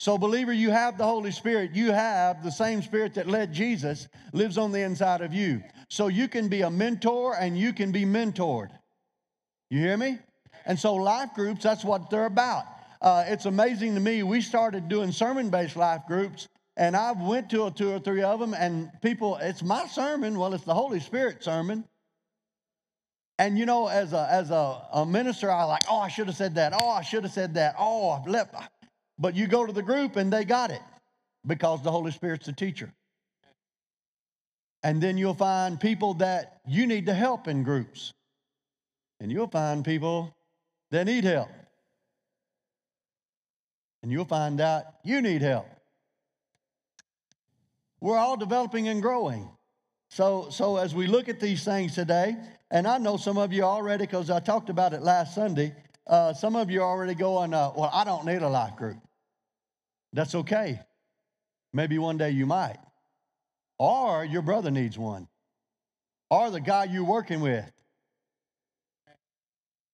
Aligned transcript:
So, 0.00 0.18
believer, 0.18 0.52
you 0.52 0.70
have 0.70 0.98
the 0.98 1.04
Holy 1.04 1.30
Spirit. 1.30 1.70
You 1.72 1.92
have 1.92 2.42
the 2.42 2.50
same 2.50 2.82
Spirit 2.82 3.14
that 3.14 3.28
led 3.28 3.52
Jesus 3.52 4.08
lives 4.32 4.58
on 4.58 4.72
the 4.72 4.80
inside 4.80 5.20
of 5.20 5.32
you. 5.32 5.62
So, 5.88 6.08
you 6.08 6.28
can 6.28 6.48
be 6.48 6.62
a 6.62 6.70
mentor 6.70 7.36
and 7.38 7.56
you 7.56 7.72
can 7.72 7.92
be 7.92 8.04
mentored. 8.04 8.70
You 9.70 9.78
hear 9.78 9.96
me? 9.96 10.18
And 10.66 10.78
so, 10.78 10.94
life 10.94 11.30
groups, 11.34 11.62
that's 11.62 11.84
what 11.84 12.10
they're 12.10 12.26
about. 12.26 12.64
Uh, 13.00 13.24
it's 13.28 13.46
amazing 13.46 13.94
to 13.94 14.00
me. 14.00 14.22
We 14.22 14.40
started 14.40 14.88
doing 14.88 15.12
sermon 15.12 15.48
based 15.48 15.76
life 15.76 16.02
groups, 16.08 16.48
and 16.76 16.96
I've 16.96 17.20
went 17.20 17.50
to 17.50 17.66
a 17.66 17.70
two 17.70 17.90
or 17.90 17.98
three 17.98 18.22
of 18.22 18.40
them, 18.40 18.54
and 18.54 18.90
people, 19.00 19.36
it's 19.36 19.62
my 19.62 19.86
sermon. 19.86 20.38
Well, 20.38 20.54
it's 20.54 20.64
the 20.64 20.74
Holy 20.74 21.00
Spirit 21.00 21.44
sermon. 21.44 21.84
And 23.38 23.58
you 23.58 23.66
know, 23.66 23.88
as 23.88 24.12
a 24.12 24.28
as 24.30 24.50
a, 24.50 24.82
a 24.92 25.06
minister, 25.06 25.50
I 25.50 25.64
like, 25.64 25.82
oh, 25.90 25.98
I 25.98 26.08
should 26.08 26.26
have 26.28 26.36
said 26.36 26.54
that. 26.56 26.72
Oh, 26.80 26.90
I 26.90 27.02
should 27.02 27.24
have 27.24 27.32
said 27.32 27.54
that. 27.54 27.74
Oh, 27.78 28.10
I've 28.10 28.26
left. 28.28 28.54
But 29.18 29.34
you 29.34 29.46
go 29.46 29.66
to 29.66 29.72
the 29.72 29.82
group 29.82 30.16
and 30.16 30.32
they 30.32 30.44
got 30.44 30.70
it 30.70 30.82
because 31.46 31.82
the 31.82 31.90
Holy 31.90 32.12
Spirit's 32.12 32.46
the 32.46 32.52
teacher. 32.52 32.92
And 34.82 35.00
then 35.00 35.16
you'll 35.16 35.34
find 35.34 35.80
people 35.80 36.14
that 36.14 36.60
you 36.66 36.86
need 36.86 37.06
to 37.06 37.14
help 37.14 37.48
in 37.48 37.62
groups. 37.62 38.12
And 39.20 39.32
you'll 39.32 39.48
find 39.48 39.84
people 39.84 40.34
that 40.90 41.06
need 41.06 41.24
help. 41.24 41.48
And 44.02 44.12
you'll 44.12 44.26
find 44.26 44.60
out 44.60 44.84
you 45.02 45.22
need 45.22 45.40
help. 45.40 45.66
We're 48.04 48.18
all 48.18 48.36
developing 48.36 48.88
and 48.88 49.00
growing. 49.00 49.48
So, 50.10 50.48
so 50.50 50.76
as 50.76 50.94
we 50.94 51.06
look 51.06 51.30
at 51.30 51.40
these 51.40 51.64
things 51.64 51.94
today, 51.94 52.36
and 52.70 52.86
I 52.86 52.98
know 52.98 53.16
some 53.16 53.38
of 53.38 53.50
you 53.50 53.62
already, 53.62 54.04
because 54.04 54.28
I 54.28 54.40
talked 54.40 54.68
about 54.68 54.92
it 54.92 55.00
last 55.00 55.34
Sunday, 55.34 55.74
uh, 56.06 56.34
some 56.34 56.54
of 56.54 56.70
you 56.70 56.82
are 56.82 56.86
already 56.86 57.14
going, 57.14 57.54
uh, 57.54 57.72
well, 57.74 57.88
I 57.90 58.04
don't 58.04 58.26
need 58.26 58.42
a 58.42 58.48
life 58.50 58.76
group. 58.76 58.98
That's 60.12 60.34
okay. 60.34 60.80
Maybe 61.72 61.96
one 61.96 62.18
day 62.18 62.32
you 62.32 62.44
might. 62.44 62.76
Or 63.78 64.22
your 64.22 64.42
brother 64.42 64.70
needs 64.70 64.98
one. 64.98 65.26
Or 66.28 66.50
the 66.50 66.60
guy 66.60 66.84
you're 66.84 67.04
working 67.04 67.40
with. 67.40 67.72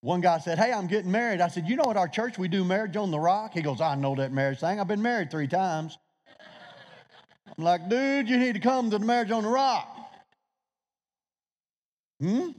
One 0.00 0.20
guy 0.20 0.40
said, 0.40 0.58
Hey, 0.58 0.72
I'm 0.72 0.88
getting 0.88 1.12
married. 1.12 1.40
I 1.40 1.46
said, 1.46 1.68
You 1.68 1.76
know 1.76 1.88
at 1.88 1.96
our 1.96 2.08
church 2.08 2.38
we 2.38 2.48
do 2.48 2.64
marriage 2.64 2.96
on 2.96 3.12
the 3.12 3.20
rock? 3.20 3.52
He 3.54 3.62
goes, 3.62 3.80
I 3.80 3.94
know 3.94 4.16
that 4.16 4.32
marriage 4.32 4.58
thing. 4.58 4.80
I've 4.80 4.88
been 4.88 5.00
married 5.00 5.30
three 5.30 5.46
times. 5.46 5.96
I'm 7.60 7.64
like, 7.64 7.90
Dude, 7.90 8.26
you 8.26 8.38
need 8.38 8.54
to 8.54 8.60
come 8.60 8.90
to 8.90 8.98
the 8.98 9.04
marriage 9.04 9.30
on 9.30 9.42
the 9.42 9.48
rock. 9.50 9.86
Hmm? 12.18 12.52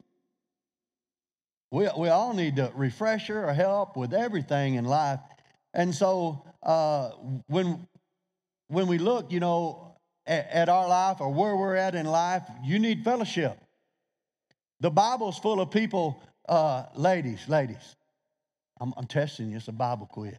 We, 1.72 1.90
we 1.98 2.10
all 2.10 2.36
need 2.36 2.60
a 2.60 2.72
refresher 2.76 3.44
or 3.44 3.52
help 3.52 3.98
with 3.98 4.14
everything 4.14 4.76
in 4.76 4.86
life. 4.86 5.20
And 5.74 5.96
so 5.96 6.44
uh, 6.62 7.10
when, 7.48 7.88
when 8.68 8.86
we 8.86 9.00
look, 9.00 9.32
you 9.32 9.40
know, 9.40 9.96
at, 10.28 10.48
at 10.52 10.70
our 10.70 10.88
life 10.88 11.20
or 11.20 11.34
where 11.34 11.56
we're 11.56 11.78
at 11.78 11.96
in 11.96 12.06
life, 12.06 12.44
you 12.64 12.78
need 12.78 13.04
fellowship. 13.04 13.58
The 14.82 14.92
Bible's 14.92 15.40
full 15.40 15.62
of 15.62 15.72
people, 15.72 16.22
uh, 16.48 16.84
ladies, 16.96 17.50
ladies. 17.50 17.96
I'm, 18.80 18.94
I'm 18.98 19.08
testing 19.08 19.50
you, 19.50 19.58
it's 19.58 19.68
a 19.68 19.72
Bible 19.72 20.06
quiz. 20.06 20.36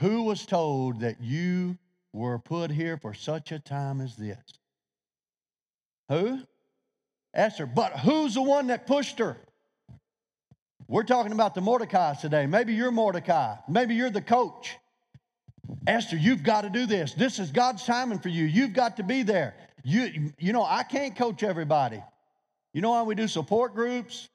Who 0.00 0.22
was 0.22 0.46
told 0.46 1.00
that 1.00 1.20
you 1.20 1.76
were 2.16 2.38
put 2.38 2.70
here 2.70 2.96
for 2.96 3.14
such 3.14 3.52
a 3.52 3.58
time 3.58 4.00
as 4.00 4.16
this? 4.16 4.38
Who? 6.08 6.40
Esther. 7.34 7.66
But 7.66 7.92
who's 8.00 8.34
the 8.34 8.42
one 8.42 8.68
that 8.68 8.86
pushed 8.86 9.18
her? 9.18 9.36
We're 10.88 11.02
talking 11.02 11.32
about 11.32 11.54
the 11.54 11.60
Mordecai 11.60 12.14
today. 12.14 12.46
Maybe 12.46 12.72
you're 12.74 12.90
Mordecai. 12.90 13.56
Maybe 13.68 13.94
you're 13.94 14.10
the 14.10 14.22
coach. 14.22 14.76
Esther, 15.86 16.16
you've 16.16 16.42
got 16.42 16.62
to 16.62 16.70
do 16.70 16.86
this. 16.86 17.12
This 17.12 17.38
is 17.38 17.50
God's 17.50 17.84
timing 17.84 18.20
for 18.20 18.28
you. 18.28 18.44
You've 18.44 18.72
got 18.72 18.96
to 18.96 19.02
be 19.02 19.22
there. 19.22 19.54
You, 19.82 20.32
you 20.38 20.52
know, 20.52 20.64
I 20.64 20.84
can't 20.84 21.16
coach 21.16 21.42
everybody. 21.42 22.02
You 22.72 22.80
know 22.80 22.90
why 22.90 23.02
we 23.02 23.14
do 23.14 23.28
support 23.28 23.74
groups? 23.74 24.28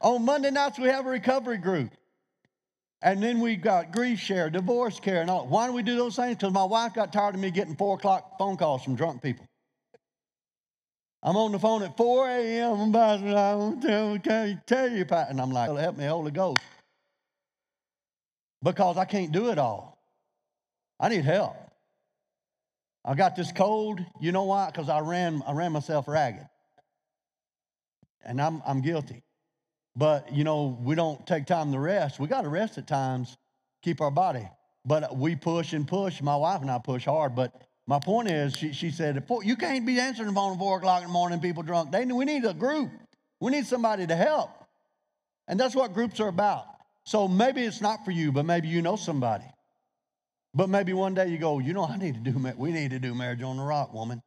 On 0.00 0.24
Monday 0.24 0.50
nights, 0.50 0.78
we 0.78 0.88
have 0.88 1.06
a 1.06 1.10
recovery 1.10 1.58
group. 1.58 1.90
And 3.04 3.22
then 3.22 3.40
we 3.40 3.56
got 3.56 3.92
grief 3.92 4.18
share, 4.18 4.48
divorce 4.48 4.98
care, 4.98 5.20
and 5.20 5.28
all. 5.28 5.46
Why 5.46 5.66
do 5.66 5.74
we 5.74 5.82
do 5.82 5.94
those 5.94 6.16
things? 6.16 6.36
Because 6.36 6.54
my 6.54 6.64
wife 6.64 6.94
got 6.94 7.12
tired 7.12 7.34
of 7.34 7.40
me 7.40 7.50
getting 7.50 7.76
four 7.76 7.96
o'clock 7.96 8.38
phone 8.38 8.56
calls 8.56 8.82
from 8.82 8.96
drunk 8.96 9.22
people. 9.22 9.46
I'm 11.22 11.36
on 11.36 11.52
the 11.52 11.58
phone 11.58 11.82
at 11.82 11.96
4 11.98 12.28
a.m. 12.30 12.96
I 12.96 13.54
want 13.54 13.82
to 13.82 14.60
tell 14.66 14.88
you, 14.88 15.04
Pat. 15.04 15.28
And 15.28 15.40
I'm 15.40 15.50
like, 15.50 15.70
help 15.76 15.98
me, 15.98 16.04
Holy 16.04 16.30
Ghost. 16.30 16.62
Because 18.62 18.96
I 18.96 19.04
can't 19.04 19.32
do 19.32 19.50
it 19.50 19.58
all. 19.58 19.98
I 21.00 21.10
need 21.10 21.26
help. 21.26 21.56
I 23.04 23.14
got 23.14 23.36
this 23.36 23.52
cold. 23.52 24.00
You 24.20 24.32
know 24.32 24.44
why? 24.44 24.66
Because 24.70 24.88
I 24.88 25.00
ran, 25.00 25.42
I 25.46 25.52
ran 25.52 25.72
myself 25.72 26.08
ragged. 26.08 26.46
And 28.24 28.40
I'm, 28.40 28.62
I'm 28.66 28.80
guilty. 28.80 29.23
But, 29.96 30.32
you 30.32 30.44
know, 30.44 30.78
we 30.82 30.94
don't 30.94 31.24
take 31.26 31.46
time 31.46 31.72
to 31.72 31.78
rest. 31.78 32.18
We 32.18 32.26
got 32.26 32.42
to 32.42 32.48
rest 32.48 32.78
at 32.78 32.86
times, 32.86 33.36
keep 33.82 34.00
our 34.00 34.10
body. 34.10 34.48
But 34.84 35.16
we 35.16 35.36
push 35.36 35.72
and 35.72 35.86
push. 35.86 36.20
My 36.20 36.36
wife 36.36 36.60
and 36.60 36.70
I 36.70 36.78
push 36.78 37.04
hard, 37.04 37.34
but 37.34 37.52
my 37.86 37.98
point 37.98 38.30
is, 38.30 38.56
she, 38.56 38.72
she 38.72 38.90
said, 38.90 39.22
you 39.42 39.56
can't 39.56 39.86
be 39.86 40.00
answering 40.00 40.28
the 40.28 40.34
phone 40.34 40.54
at 40.54 40.58
4 40.58 40.78
o'clock 40.78 41.02
in 41.02 41.08
the 41.08 41.12
morning, 41.12 41.40
people 41.40 41.62
drunk. 41.62 41.92
They, 41.92 42.04
we 42.06 42.24
need 42.24 42.44
a 42.44 42.54
group. 42.54 42.90
We 43.40 43.50
need 43.50 43.66
somebody 43.66 44.06
to 44.06 44.16
help. 44.16 44.50
And 45.48 45.60
that's 45.60 45.74
what 45.74 45.92
groups 45.92 46.18
are 46.20 46.28
about. 46.28 46.66
So 47.04 47.28
maybe 47.28 47.62
it's 47.62 47.82
not 47.82 48.04
for 48.04 48.10
you, 48.10 48.32
but 48.32 48.46
maybe 48.46 48.68
you 48.68 48.80
know 48.80 48.96
somebody. 48.96 49.44
But 50.54 50.70
maybe 50.70 50.92
one 50.92 51.14
day 51.14 51.28
you 51.28 51.36
go, 51.36 51.58
you 51.58 51.74
know, 51.74 51.84
I 51.84 51.96
need 51.96 52.14
to 52.14 52.30
do, 52.30 52.52
we 52.56 52.72
need 52.72 52.90
to 52.90 52.98
do 52.98 53.14
marriage 53.14 53.42
on 53.42 53.58
the 53.58 53.62
rock, 53.62 53.92
woman, 53.92 54.22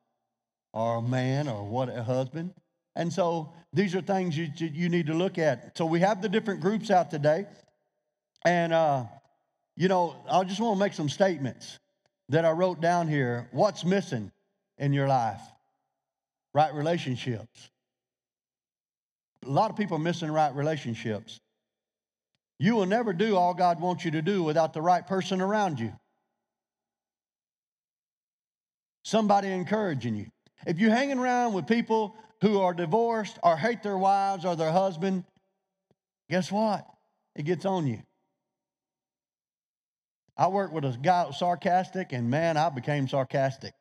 or 0.74 0.98
a 0.98 1.02
man, 1.02 1.48
or 1.48 1.64
what, 1.64 1.90
a 1.90 2.04
husband. 2.04 2.54
And 2.98 3.14
so 3.14 3.54
these 3.72 3.94
are 3.94 4.02
things 4.02 4.36
you, 4.36 4.50
you 4.58 4.90
need 4.90 5.06
to 5.06 5.14
look 5.14 5.38
at. 5.38 5.78
So 5.78 5.86
we 5.86 6.00
have 6.00 6.20
the 6.20 6.28
different 6.28 6.62
groups 6.62 6.90
out 6.90 7.12
today. 7.12 7.46
And, 8.44 8.74
uh, 8.74 9.06
you 9.76 9.88
know, 9.88 10.16
I 10.30 10.44
just 10.44 10.60
want 10.60 10.78
to 10.78 10.80
make 10.80 10.94
some 10.94 11.08
statements 11.08 11.78
that 12.30 12.44
I 12.44 12.52
wrote 12.52 12.82
down 12.82 13.08
here. 13.08 13.50
What's 13.52 13.86
missing 13.86 14.32
in 14.80 14.94
your 14.94 15.08
life? 15.08 15.42
Right 16.56 16.74
relationships. 16.74 17.70
A 19.46 19.50
lot 19.50 19.70
of 19.70 19.78
people 19.78 19.98
are 19.98 20.02
missing 20.02 20.32
right 20.32 20.54
relationships. 20.56 21.40
You 22.58 22.76
will 22.76 22.88
never 22.88 23.14
do 23.14 23.38
all 23.38 23.54
God 23.54 23.80
wants 23.80 24.06
you 24.06 24.12
to 24.12 24.24
do 24.24 24.42
without 24.42 24.74
the 24.74 24.82
right 24.82 25.06
person 25.06 25.40
around 25.40 25.80
you. 25.80 25.94
Somebody 29.04 29.50
encouraging 29.50 30.16
you. 30.16 30.26
If 30.66 30.80
you're 30.80 30.90
hanging 30.90 31.20
around 31.20 31.54
with 31.54 31.68
people 31.68 32.16
who 32.42 32.60
are 32.60 32.74
divorced 32.74 33.38
or 33.44 33.58
hate 33.58 33.84
their 33.84 33.98
wives 33.98 34.46
or 34.46 34.56
their 34.56 34.72
husband, 34.72 35.24
guess 36.30 36.52
what? 36.52 36.86
It 37.36 37.44
gets 37.44 37.66
on 37.66 37.88
you. 37.88 38.02
I 40.36 40.48
worked 40.48 40.74
with 40.74 40.86
a 40.86 40.96
guy 41.02 41.32
sarcastic, 41.32 42.14
and 42.14 42.30
man, 42.30 42.58
I 42.58 42.70
became 42.70 43.08
sarcastic. 43.08 43.74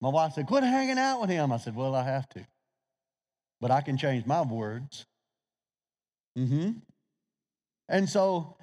My 0.00 0.08
wife 0.08 0.34
said, 0.34 0.46
Quit 0.46 0.62
hanging 0.62 0.98
out 0.98 1.20
with 1.20 1.30
him. 1.30 1.52
I 1.52 1.58
said, 1.58 1.74
Well, 1.74 1.94
I 1.94 2.04
have 2.04 2.28
to. 2.30 2.46
But 3.60 3.70
I 3.70 3.80
can 3.80 3.98
change 3.98 4.24
my 4.24 4.42
words. 4.42 5.04
Mm-hmm. 6.38 6.70
And 7.88 8.08
so, 8.08 8.56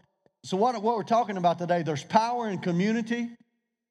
so 0.44 0.57
what, 0.57 0.81
what 0.81 0.95
we're 0.95 1.03
talking 1.03 1.38
about 1.38 1.59
today, 1.59 1.83
there's 1.83 2.03
power 2.03 2.49
in 2.49 2.59
community. 2.59 3.29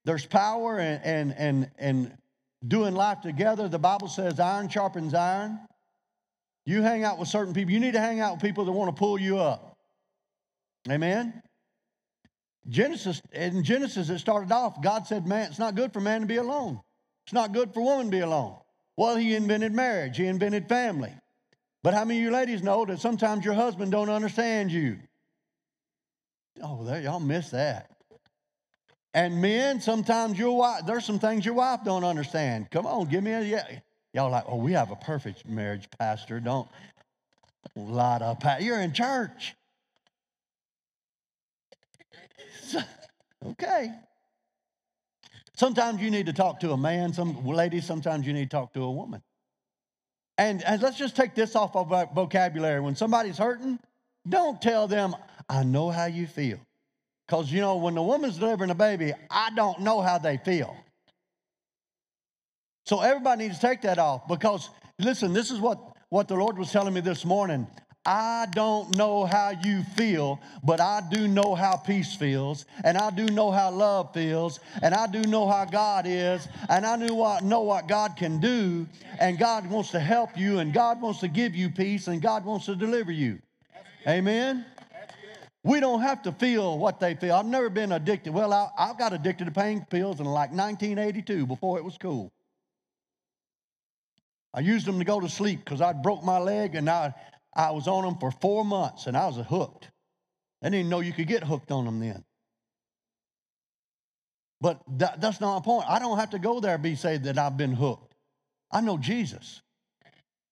There's 0.04 0.24
power 0.24 0.78
and 0.78 1.02
and 1.04 1.34
and 1.38 1.70
in 1.78 2.18
doing 2.66 2.94
life 2.94 3.20
together. 3.20 3.68
The 3.68 3.78
Bible 3.78 4.08
says 4.08 4.40
iron 4.40 4.68
sharpens 4.68 5.14
iron. 5.14 5.58
You 6.64 6.82
hang 6.82 7.04
out 7.04 7.18
with 7.18 7.28
certain 7.28 7.54
people. 7.54 7.72
You 7.72 7.80
need 7.80 7.92
to 7.92 8.00
hang 8.00 8.20
out 8.20 8.34
with 8.34 8.42
people 8.42 8.64
that 8.64 8.72
want 8.72 8.94
to 8.94 8.98
pull 8.98 9.20
you 9.20 9.38
up. 9.38 9.76
Amen. 10.90 11.42
Genesis, 12.68 13.22
in 13.32 13.62
Genesis, 13.62 14.08
it 14.08 14.18
started 14.18 14.50
off, 14.50 14.82
God 14.82 15.06
said, 15.06 15.26
Man, 15.26 15.50
it's 15.50 15.58
not 15.58 15.76
good 15.76 15.92
for 15.92 16.00
man 16.00 16.22
to 16.22 16.26
be 16.26 16.36
alone. 16.36 16.80
It's 17.24 17.32
not 17.32 17.52
good 17.52 17.72
for 17.72 17.82
woman 17.82 18.06
to 18.06 18.10
be 18.10 18.20
alone. 18.20 18.56
Well, 18.96 19.16
he 19.16 19.34
invented 19.34 19.72
marriage, 19.72 20.16
he 20.16 20.26
invented 20.26 20.68
family. 20.68 21.12
But 21.82 21.94
how 21.94 22.04
many 22.04 22.18
of 22.18 22.24
you 22.24 22.30
ladies 22.32 22.62
know 22.62 22.84
that 22.86 22.98
sometimes 22.98 23.44
your 23.44 23.54
husband 23.54 23.92
don't 23.92 24.10
understand 24.10 24.72
you? 24.72 24.98
Oh, 26.62 26.84
there, 26.84 27.00
y'all 27.00 27.20
miss 27.20 27.50
that. 27.50 27.90
And 29.16 29.40
men, 29.40 29.80
sometimes 29.80 30.38
your 30.38 30.58
wife, 30.58 30.82
there's 30.86 31.06
some 31.06 31.18
things 31.18 31.46
your 31.46 31.54
wife 31.54 31.80
don't 31.82 32.04
understand. 32.04 32.70
Come 32.70 32.84
on, 32.84 33.08
give 33.08 33.24
me 33.24 33.32
a 33.32 33.40
yeah. 33.40 33.78
Y'all 34.12 34.30
like, 34.30 34.44
oh, 34.46 34.56
we 34.56 34.72
have 34.72 34.90
a 34.90 34.96
perfect 34.96 35.48
marriage, 35.48 35.88
Pastor. 35.98 36.38
Don't 36.38 36.68
lie 37.74 38.18
to 38.18 38.58
You're 38.60 38.78
in 38.80 38.92
church. 38.92 39.54
okay. 43.46 43.90
Sometimes 45.56 46.02
you 46.02 46.10
need 46.10 46.26
to 46.26 46.34
talk 46.34 46.60
to 46.60 46.72
a 46.72 46.76
man, 46.76 47.14
some 47.14 47.42
ladies, 47.46 47.86
sometimes 47.86 48.26
you 48.26 48.34
need 48.34 48.50
to 48.50 48.56
talk 48.56 48.74
to 48.74 48.82
a 48.82 48.92
woman. 48.92 49.22
And, 50.36 50.62
and 50.62 50.82
let's 50.82 50.98
just 50.98 51.16
take 51.16 51.34
this 51.34 51.56
off 51.56 51.74
of 51.74 51.88
vocabulary. 52.14 52.80
When 52.80 52.94
somebody's 52.96 53.38
hurting, 53.38 53.78
don't 54.28 54.60
tell 54.60 54.86
them, 54.86 55.16
I 55.48 55.64
know 55.64 55.88
how 55.88 56.04
you 56.04 56.26
feel. 56.26 56.58
Because, 57.26 57.50
you 57.50 57.60
know, 57.60 57.76
when 57.76 57.94
the 57.94 58.02
woman's 58.02 58.38
delivering 58.38 58.70
a 58.70 58.74
baby, 58.74 59.12
I 59.30 59.50
don't 59.50 59.80
know 59.80 60.00
how 60.00 60.18
they 60.18 60.36
feel. 60.36 60.76
So 62.84 63.00
everybody 63.00 63.44
needs 63.44 63.58
to 63.58 63.66
take 63.66 63.82
that 63.82 63.98
off 63.98 64.28
because, 64.28 64.70
listen, 65.00 65.32
this 65.32 65.50
is 65.50 65.58
what, 65.58 65.80
what 66.08 66.28
the 66.28 66.36
Lord 66.36 66.56
was 66.56 66.70
telling 66.70 66.94
me 66.94 67.00
this 67.00 67.24
morning. 67.24 67.66
I 68.08 68.46
don't 68.52 68.96
know 68.96 69.24
how 69.24 69.50
you 69.50 69.82
feel, 69.82 70.38
but 70.62 70.80
I 70.80 71.02
do 71.10 71.26
know 71.26 71.56
how 71.56 71.76
peace 71.76 72.14
feels, 72.14 72.64
and 72.84 72.96
I 72.96 73.10
do 73.10 73.26
know 73.26 73.50
how 73.50 73.72
love 73.72 74.14
feels, 74.14 74.60
and 74.80 74.94
I 74.94 75.08
do 75.08 75.22
know 75.22 75.48
how 75.48 75.64
God 75.64 76.06
is, 76.06 76.46
and 76.68 76.86
I 76.86 76.94
know 76.94 77.14
what, 77.14 77.42
know 77.42 77.62
what 77.62 77.88
God 77.88 78.14
can 78.16 78.38
do, 78.38 78.86
and 79.18 79.36
God 79.36 79.68
wants 79.68 79.90
to 79.90 79.98
help 79.98 80.38
you, 80.38 80.60
and 80.60 80.72
God 80.72 81.02
wants 81.02 81.18
to 81.20 81.28
give 81.28 81.56
you 81.56 81.68
peace, 81.68 82.06
and 82.06 82.22
God 82.22 82.44
wants 82.44 82.66
to 82.66 82.76
deliver 82.76 83.10
you. 83.10 83.40
Amen? 84.06 84.64
We 85.66 85.80
don't 85.80 86.02
have 86.02 86.22
to 86.22 86.32
feel 86.32 86.78
what 86.78 87.00
they 87.00 87.16
feel. 87.16 87.34
I've 87.34 87.44
never 87.44 87.68
been 87.68 87.90
addicted. 87.90 88.32
Well, 88.32 88.52
I, 88.52 88.68
I 88.78 88.94
got 88.96 89.12
addicted 89.12 89.46
to 89.46 89.50
pain 89.50 89.84
pills 89.90 90.20
in 90.20 90.26
like 90.26 90.50
1982 90.50 91.44
before 91.44 91.76
it 91.78 91.84
was 91.84 91.98
cool. 91.98 92.32
I 94.54 94.60
used 94.60 94.86
them 94.86 95.00
to 95.00 95.04
go 95.04 95.18
to 95.18 95.28
sleep 95.28 95.64
because 95.64 95.80
I 95.80 95.92
broke 95.92 96.22
my 96.22 96.38
leg 96.38 96.76
and 96.76 96.88
I, 96.88 97.12
I 97.52 97.72
was 97.72 97.88
on 97.88 98.04
them 98.04 98.16
for 98.18 98.30
four 98.30 98.64
months 98.64 99.08
and 99.08 99.16
I 99.16 99.26
was 99.26 99.44
hooked. 99.44 99.90
I 100.62 100.68
didn't 100.68 100.88
know 100.88 101.00
you 101.00 101.12
could 101.12 101.26
get 101.26 101.42
hooked 101.42 101.72
on 101.72 101.84
them 101.84 101.98
then. 101.98 102.22
But 104.60 104.80
that, 104.98 105.20
that's 105.20 105.40
not 105.40 105.58
my 105.58 105.64
point. 105.64 105.86
I 105.88 105.98
don't 105.98 106.16
have 106.16 106.30
to 106.30 106.38
go 106.38 106.60
there 106.60 106.74
and 106.74 106.82
be 106.82 106.94
say 106.94 107.18
that 107.18 107.38
I've 107.38 107.56
been 107.56 107.74
hooked. 107.74 108.14
I 108.70 108.82
know 108.82 108.98
Jesus. 108.98 109.62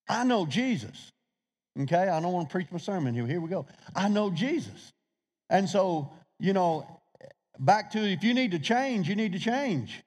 I 0.08 0.24
know 0.24 0.44
Jesus. 0.44 1.12
Okay, 1.80 2.08
I 2.08 2.20
don't 2.20 2.32
want 2.32 2.48
to 2.48 2.52
preach 2.52 2.72
my 2.72 2.78
sermon 2.78 3.14
here. 3.14 3.28
Here 3.28 3.40
we 3.40 3.48
go. 3.48 3.66
I 3.94 4.08
know 4.08 4.30
Jesus. 4.30 4.92
And 5.50 5.68
so, 5.68 6.12
you 6.38 6.52
know, 6.52 6.86
back 7.58 7.90
to 7.92 7.98
if 7.98 8.22
you 8.24 8.34
need 8.34 8.50
to 8.52 8.58
change, 8.58 9.08
you 9.08 9.16
need 9.16 9.32
to 9.32 9.38
change. 9.38 10.02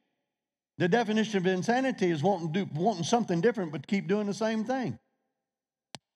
The 0.78 0.88
definition 0.88 1.38
of 1.38 1.48
insanity 1.48 2.12
is 2.12 2.22
wanting, 2.22 2.52
do, 2.52 2.70
wanting 2.76 3.04
something 3.04 3.42
different 3.42 3.72
but 3.72 3.88
keep 3.88 4.08
doing 4.08 4.28
the 4.28 4.34
same 4.34 4.64
thing. 4.64 5.00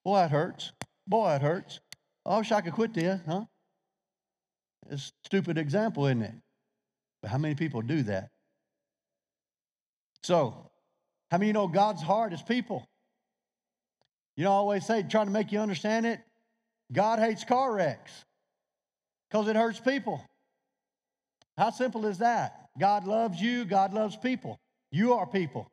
Boy, 0.04 0.24
it 0.24 0.30
hurts. 0.30 0.72
Boy, 1.06 1.34
it 1.34 1.42
hurts. 1.42 1.80
I 2.24 2.38
wish 2.38 2.52
I 2.52 2.60
could 2.60 2.72
quit 2.72 2.94
this, 2.94 3.20
huh? 3.26 3.44
It's 4.90 5.08
a 5.08 5.26
stupid 5.26 5.58
example, 5.58 6.06
isn't 6.06 6.22
it? 6.22 6.34
But 7.22 7.30
how 7.30 7.38
many 7.38 7.54
people 7.54 7.82
do 7.82 8.02
that? 8.04 8.30
So, 10.22 10.70
how 11.30 11.38
many 11.38 11.48
you 11.48 11.52
know 11.52 11.66
God's 11.66 12.02
heart 12.02 12.32
is 12.32 12.42
people? 12.42 12.86
You 14.36 14.44
know, 14.44 14.50
I 14.50 14.54
always 14.54 14.86
say, 14.86 15.02
trying 15.02 15.26
to 15.26 15.32
make 15.32 15.50
you 15.50 15.58
understand 15.58 16.06
it, 16.06 16.20
God 16.92 17.18
hates 17.18 17.44
car 17.44 17.74
wrecks 17.74 18.24
because 19.32 19.48
it 19.48 19.56
hurts 19.56 19.80
people. 19.80 20.22
How 21.56 21.70
simple 21.70 22.04
is 22.04 22.18
that? 22.18 22.68
God 22.78 23.06
loves 23.06 23.40
you, 23.40 23.64
God 23.64 23.94
loves 23.94 24.14
people. 24.14 24.58
You 24.90 25.14
are 25.14 25.26
people. 25.26 25.70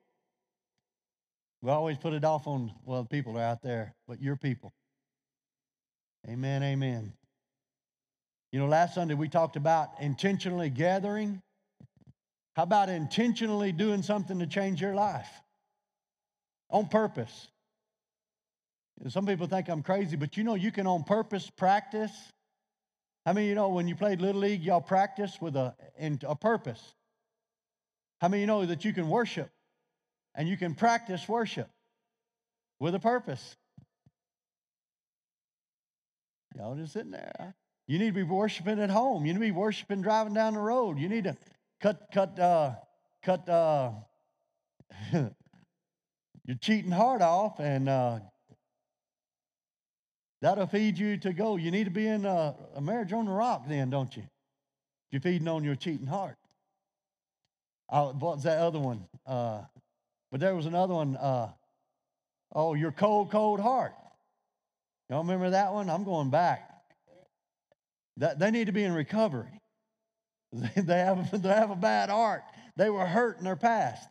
We 1.61 1.69
always 1.69 1.97
put 1.97 2.13
it 2.13 2.23
off 2.23 2.47
on, 2.47 2.71
well, 2.85 3.03
people 3.03 3.37
are 3.37 3.43
out 3.43 3.61
there, 3.61 3.93
but 4.07 4.21
you're 4.21 4.37
people. 4.37 4.71
Amen, 6.27 6.63
amen. 6.63 7.11
You 8.53 8.59
know, 8.59 8.67
last 8.67 8.95
Sunday 8.95 9.13
we 9.13 9.27
talked 9.27 9.57
about 9.57 9.89
intentionally 9.99 10.69
gathering. 10.69 11.41
How 12.55 12.63
about 12.63 12.87
intentionally 12.87 13.73
doing 13.73 14.03
something 14.03 14.39
to 14.39 14.47
change 14.47 14.81
your 14.81 14.95
life 14.95 15.29
on 16.69 16.87
purpose? 16.87 17.49
Some 19.09 19.25
people 19.25 19.47
think 19.47 19.69
I'm 19.69 19.83
crazy, 19.83 20.15
but 20.15 20.37
you 20.37 20.45
know, 20.45 20.55
you 20.55 20.71
can 20.71 20.87
on 20.87 21.03
purpose 21.03 21.49
practice 21.57 22.11
how 23.25 23.33
many 23.33 23.47
you 23.47 23.55
know 23.55 23.69
when 23.69 23.87
you 23.87 23.95
played 23.95 24.21
Little 24.21 24.41
League, 24.41 24.63
y'all 24.63 24.81
practiced 24.81 25.41
with 25.41 25.55
a, 25.55 25.75
in, 25.97 26.19
a 26.25 26.35
purpose? 26.35 26.81
How 28.21 28.27
many 28.27 28.41
you 28.41 28.47
know 28.47 28.65
that 28.65 28.85
you 28.85 28.93
can 28.93 29.09
worship 29.09 29.49
and 30.35 30.47
you 30.47 30.57
can 30.57 30.75
practice 30.75 31.27
worship 31.27 31.69
with 32.79 32.95
a 32.95 32.99
purpose? 32.99 33.55
Y'all 36.55 36.75
just 36.75 36.93
sitting 36.93 37.11
there. 37.11 37.55
You 37.87 37.99
need 37.99 38.07
to 38.07 38.13
be 38.13 38.23
worshiping 38.23 38.79
at 38.79 38.89
home. 38.89 39.25
You 39.25 39.33
need 39.33 39.39
to 39.39 39.45
be 39.45 39.51
worshiping 39.51 40.01
driving 40.01 40.33
down 40.33 40.53
the 40.53 40.59
road. 40.59 40.99
You 40.99 41.09
need 41.09 41.23
to 41.25 41.37
cut, 41.81 42.07
cut, 42.13 42.39
uh, 42.39 42.75
cut 43.23 43.47
uh, 43.49 43.91
your 45.13 46.57
cheating 46.61 46.91
heart 46.91 47.21
off 47.21 47.59
and 47.59 47.89
uh, 47.89 48.19
That'll 50.41 50.67
feed 50.67 50.97
you 50.97 51.17
to 51.17 51.33
go. 51.33 51.57
You 51.57 51.71
need 51.71 51.85
to 51.85 51.91
be 51.91 52.07
in 52.07 52.25
a, 52.25 52.55
a 52.75 52.81
marriage 52.81 53.11
on 53.11 53.25
the 53.25 53.31
rock, 53.31 53.63
then, 53.67 53.89
don't 53.89 54.15
you? 54.15 54.23
You're 55.11 55.21
feeding 55.21 55.47
on 55.47 55.63
your 55.63 55.75
cheating 55.75 56.07
heart. 56.07 56.37
I, 57.89 58.01
what's 58.01 58.43
that 58.43 58.59
other 58.59 58.79
one? 58.79 59.05
Uh, 59.25 59.61
but 60.31 60.39
there 60.39 60.55
was 60.55 60.65
another 60.65 60.93
one. 60.93 61.17
Uh, 61.17 61.49
oh, 62.53 62.73
your 62.73 62.91
cold, 62.91 63.31
cold 63.31 63.59
heart. 63.59 63.93
Y'all 65.09 65.23
remember 65.23 65.49
that 65.49 65.73
one? 65.73 65.89
I'm 65.89 66.03
going 66.03 66.29
back. 66.29 66.69
That, 68.17 68.37
they 68.37 68.51
need 68.51 68.65
to 68.65 68.71
be 68.71 68.83
in 68.83 68.93
recovery. 68.93 69.49
They 70.51 70.97
have, 70.97 71.41
they 71.43 71.49
have 71.49 71.69
a 71.69 71.75
bad 71.75 72.09
heart. 72.09 72.41
They 72.75 72.89
were 72.89 73.05
hurt 73.05 73.37
in 73.37 73.43
their 73.43 73.55
past. 73.55 74.07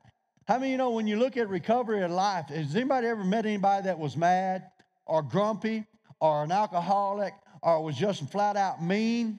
How 0.47 0.59
many 0.59 0.71
you 0.71 0.79
know 0.79 0.91
when 0.91 1.09
you 1.09 1.17
look 1.17 1.37
at 1.37 1.49
recovery 1.49 2.01
in 2.01 2.13
life, 2.13 2.47
has 2.47 2.77
anybody 2.77 3.09
ever 3.09 3.25
met 3.25 3.45
anybody 3.45 3.85
that 3.85 3.99
was 3.99 4.17
mad 4.17 4.71
or 5.05 5.21
grumpy 5.21 5.85
or 6.21 6.45
an 6.45 6.53
alcoholic 6.53 7.35
or 7.63 7.83
was 7.83 7.97
just 7.97 8.29
flat 8.31 8.57
out 8.57 8.83
mean. 8.83 9.39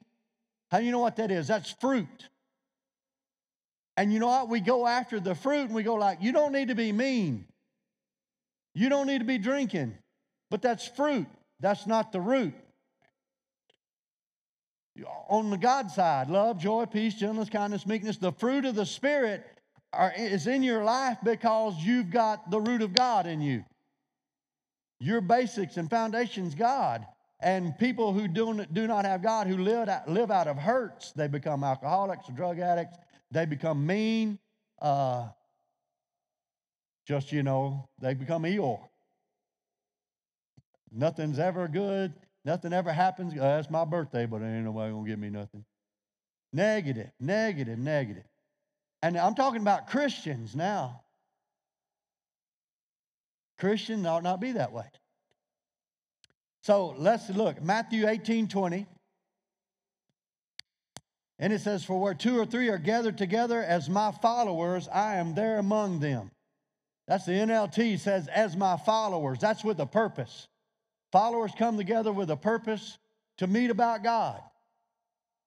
How 0.72 0.80
do 0.80 0.86
you 0.86 0.92
know 0.92 1.00
what 1.00 1.16
that 1.18 1.32
is? 1.32 1.48
That's 1.48 1.72
fruit. 1.72 2.30
And 3.98 4.14
you 4.14 4.20
know 4.20 4.28
what? 4.28 4.50
We 4.50 4.60
go 4.60 4.88
after 4.88 5.20
the 5.20 5.36
fruit 5.36 5.66
and 5.66 5.74
we 5.76 5.84
go 5.84 5.96
like, 5.96 6.20
you 6.22 6.32
don't 6.32 6.54
need 6.54 6.70
to 6.70 6.76
be 6.76 6.92
mean. 6.92 7.46
You 8.74 8.88
don't 8.88 9.08
need 9.08 9.20
to 9.20 9.26
be 9.26 9.38
drinking. 9.38 9.98
But 10.50 10.62
that's 10.62 10.88
fruit. 10.88 11.28
That's 11.60 11.86
not 11.86 12.12
the 12.12 12.22
root. 12.22 12.54
On 15.30 15.50
the 15.50 15.58
God 15.58 15.92
side, 15.92 16.30
love, 16.30 16.60
joy, 16.60 16.86
peace, 16.86 17.14
gentleness, 17.14 17.50
kindness, 17.50 17.86
meekness, 17.86 18.18
the 18.18 18.32
fruit 18.34 18.66
of 18.66 18.76
the 18.76 18.86
Spirit 18.86 19.46
are, 19.94 20.14
is 20.16 20.48
in 20.48 20.62
your 20.64 20.84
life 20.84 21.18
because 21.24 21.76
you've 21.78 22.10
got 22.10 22.52
the 22.52 22.60
root 22.60 22.82
of 22.82 22.94
God 22.94 23.26
in 23.26 23.42
you. 23.42 23.64
Your 25.00 25.22
basics 25.22 25.78
and 25.78 25.90
foundations 25.90 26.56
God. 26.56 27.06
And 27.42 27.78
people 27.78 28.12
who 28.12 28.28
do, 28.28 28.66
do 28.66 28.86
not 28.86 29.06
have 29.06 29.24
God, 29.24 29.48
who 29.48 29.58
live 29.58 29.88
out, 29.88 30.10
live 30.10 30.30
out 30.30 30.48
of 30.48 30.58
hurts, 30.58 31.14
they 31.14 31.28
become 31.28 31.64
alcoholics, 31.64 32.28
or 32.28 32.34
drug 32.34 32.60
addicts, 32.60 32.98
they 33.32 33.46
become 33.46 33.86
mean. 33.86 34.38
Uh, 34.82 35.30
just, 37.08 37.32
you 37.32 37.44
know, 37.44 37.88
they 38.02 38.14
become 38.14 38.44
Eeyore. 38.44 38.82
Nothing's 40.92 41.40
ever 41.40 41.68
good. 41.68 42.14
Nothing 42.44 42.74
ever 42.74 42.92
happens. 42.92 43.34
Uh, 43.34 43.42
that's 43.42 43.70
my 43.70 43.86
birthday, 43.86 44.26
but 44.26 44.42
ain't 44.42 44.66
nobody 44.66 44.92
gonna 44.92 45.08
give 45.08 45.20
me 45.20 45.30
nothing. 45.30 45.64
Negative, 46.52 47.10
negative, 47.20 47.78
negative. 47.78 48.24
And 49.02 49.18
I'm 49.18 49.36
talking 49.36 49.62
about 49.62 49.88
Christians 49.88 50.56
now. 50.56 51.02
Christian 53.60 54.06
ought 54.06 54.24
not 54.24 54.40
be 54.40 54.54
that 54.54 54.72
way. 54.72 54.86
So 56.64 56.96
let's 56.98 57.30
look. 57.30 57.62
Matthew 57.62 58.08
18 58.08 58.48
20. 58.48 58.86
And 61.42 61.54
it 61.54 61.62
says, 61.62 61.84
For 61.86 62.00
where 62.00 62.14
two 62.14 62.38
or 62.38 62.46
three 62.46 62.70
are 62.70 62.78
gathered 62.78 63.18
together 63.18 63.64
as 63.64 63.90
my 63.90 64.12
followers, 64.12 64.90
I 64.90 65.16
am 65.16 65.36
there 65.36 65.58
among 65.58 66.00
them. 66.00 66.32
That's 67.08 67.26
the 67.26 67.32
NLT 67.32 68.00
says, 68.00 68.28
as 68.28 68.56
my 68.56 68.78
followers. 68.78 69.40
That's 69.40 69.64
with 69.64 69.80
a 69.80 69.86
purpose. 69.86 70.48
Followers 71.12 71.52
come 71.58 71.78
together 71.78 72.12
with 72.12 72.30
a 72.30 72.38
purpose 72.38 72.98
to 73.38 73.48
meet 73.48 73.72
about 73.72 74.04
God. 74.04 74.42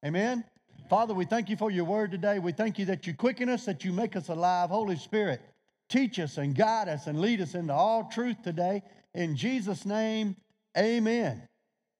Amen? 0.05 0.45
Father, 0.91 1.15
we 1.15 1.25
thank 1.25 1.49
you 1.49 1.57
for 1.57 1.71
your 1.71 1.85
word 1.85 2.11
today. 2.11 2.39
We 2.39 2.53
thank 2.53 2.79
you 2.79 2.87
that 2.87 3.07
you 3.07 3.15
quicken 3.15 3.49
us, 3.49 3.67
that 3.67 3.85
you 3.85 3.93
make 3.93 4.17
us 4.17 4.29
alive. 4.29 4.71
Holy 4.71 4.97
Spirit, 4.97 5.41
teach 5.93 6.19
us 6.19 6.39
and 6.39 6.55
guide 6.55 6.89
us 6.89 7.07
and 7.07 7.21
lead 7.21 7.41
us 7.41 7.55
into 7.55 7.75
all 7.75 8.09
truth 8.11 8.43
today. 8.43 8.83
In 9.15 9.37
Jesus' 9.37 9.85
name, 9.85 10.37
amen. 10.77 11.47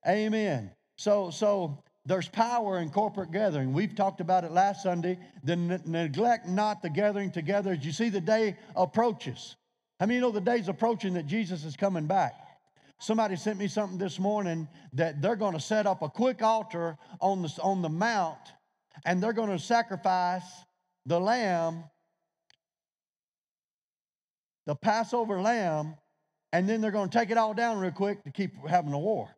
Amen. 0.09 0.73
So, 0.97 1.31
so 1.31 1.83
there's 2.07 2.29
power 2.29 2.79
in 2.79 2.91
corporate 2.91 3.31
gathering. 3.31 3.73
We've 3.73 3.95
talked 3.95 4.21
about 4.21 4.45
it 4.45 4.51
last 4.51 4.83
Sunday. 4.83 5.19
Then 5.45 5.81
neglect 5.85 6.49
not 6.49 6.83
the 6.83 6.91
gathering 6.91 7.31
together 7.31 7.73
as 7.73 7.85
you 7.85 7.93
see 7.93 8.09
the 8.09 8.21
day 8.21 8.57
approaches. 8.75 9.57
How 10.01 10.07
many 10.07 10.17
you 10.17 10.21
know 10.23 10.31
the 10.31 10.41
day's 10.41 10.69
approaching 10.69 11.15
that 11.15 11.27
Jesus 11.27 11.65
is 11.65 11.77
coming 11.77 12.07
back? 12.07 12.35
Somebody 12.99 13.37
sent 13.37 13.59
me 13.59 13.69
something 13.69 13.99
this 13.99 14.19
morning 14.19 14.69
that 14.95 15.21
they're 15.21 15.37
going 15.37 15.55
to 15.55 15.61
set 15.61 15.87
up 15.87 16.03
a 16.03 16.09
quick 16.09 16.43
altar 16.43 16.97
on 17.21 17.43
the, 17.43 17.59
on 17.63 17.83
the 17.83 17.89
mount 17.89 18.39
and 19.05 19.23
they're 19.23 19.33
going 19.33 19.51
to 19.51 19.59
sacrifice 19.59 20.45
the 21.07 21.19
lamb, 21.19 21.85
the 24.67 24.75
Passover 24.75 25.41
lamb, 25.41 25.97
and 26.53 26.69
then 26.69 26.81
they're 26.81 26.91
going 26.91 27.09
to 27.09 27.19
take 27.19 27.31
it 27.31 27.37
all 27.37 27.55
down 27.55 27.79
real 27.79 27.91
quick 27.91 28.23
to 28.25 28.31
keep 28.31 28.53
having 28.69 28.93
a 28.93 28.99
war. 28.99 29.35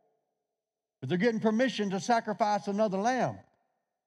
But 1.00 1.08
they're 1.08 1.18
getting 1.18 1.40
permission 1.40 1.90
to 1.90 2.00
sacrifice 2.00 2.66
another 2.66 2.98
lamb. 2.98 3.38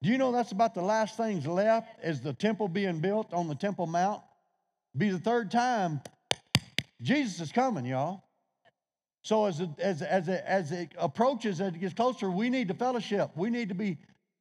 Do 0.02 0.10
you 0.10 0.18
know 0.18 0.30
that's 0.30 0.52
about 0.52 0.74
the 0.74 0.82
last 0.82 1.16
things 1.16 1.46
left 1.46 2.04
is 2.04 2.20
the 2.20 2.32
temple 2.32 2.68
being 2.68 3.00
built 3.00 3.32
on 3.32 3.48
the 3.48 3.54
Temple 3.54 3.86
Mount? 3.86 4.22
Be 4.96 5.10
the 5.10 5.18
third 5.18 5.50
time 5.50 6.00
Jesus 7.02 7.40
is 7.40 7.52
coming, 7.52 7.86
y'all. 7.86 8.24
So 9.22 9.44
as 9.46 9.60
it, 9.60 9.70
as, 9.78 10.02
as, 10.02 10.28
it, 10.28 10.42
as 10.46 10.72
it 10.72 10.92
approaches, 10.98 11.60
as 11.60 11.74
it 11.74 11.80
gets 11.80 11.94
closer, 11.94 12.30
we 12.30 12.48
need 12.50 12.68
to 12.68 12.74
fellowship. 12.74 13.30
We 13.36 13.50
need 13.50 13.68
to 13.68 13.74
be 13.74 13.98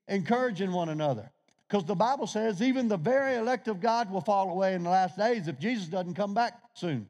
encouraging 0.08 0.72
one 0.72 0.90
another. 0.90 1.32
Because 1.68 1.84
the 1.86 1.96
Bible 1.96 2.28
says 2.28 2.62
even 2.62 2.88
the 2.88 2.98
very 2.98 3.36
elect 3.36 3.68
of 3.68 3.82
God 3.82 4.10
will 4.10 4.22
fall 4.22 4.50
away 4.50 4.74
in 4.74 4.84
the 4.84 4.90
last 4.90 5.18
days 5.18 5.48
if 5.48 5.60
Jesus 5.60 5.88
doesn't 5.88 6.14
come 6.14 6.34
back 6.34 6.54
soon. 6.74 7.10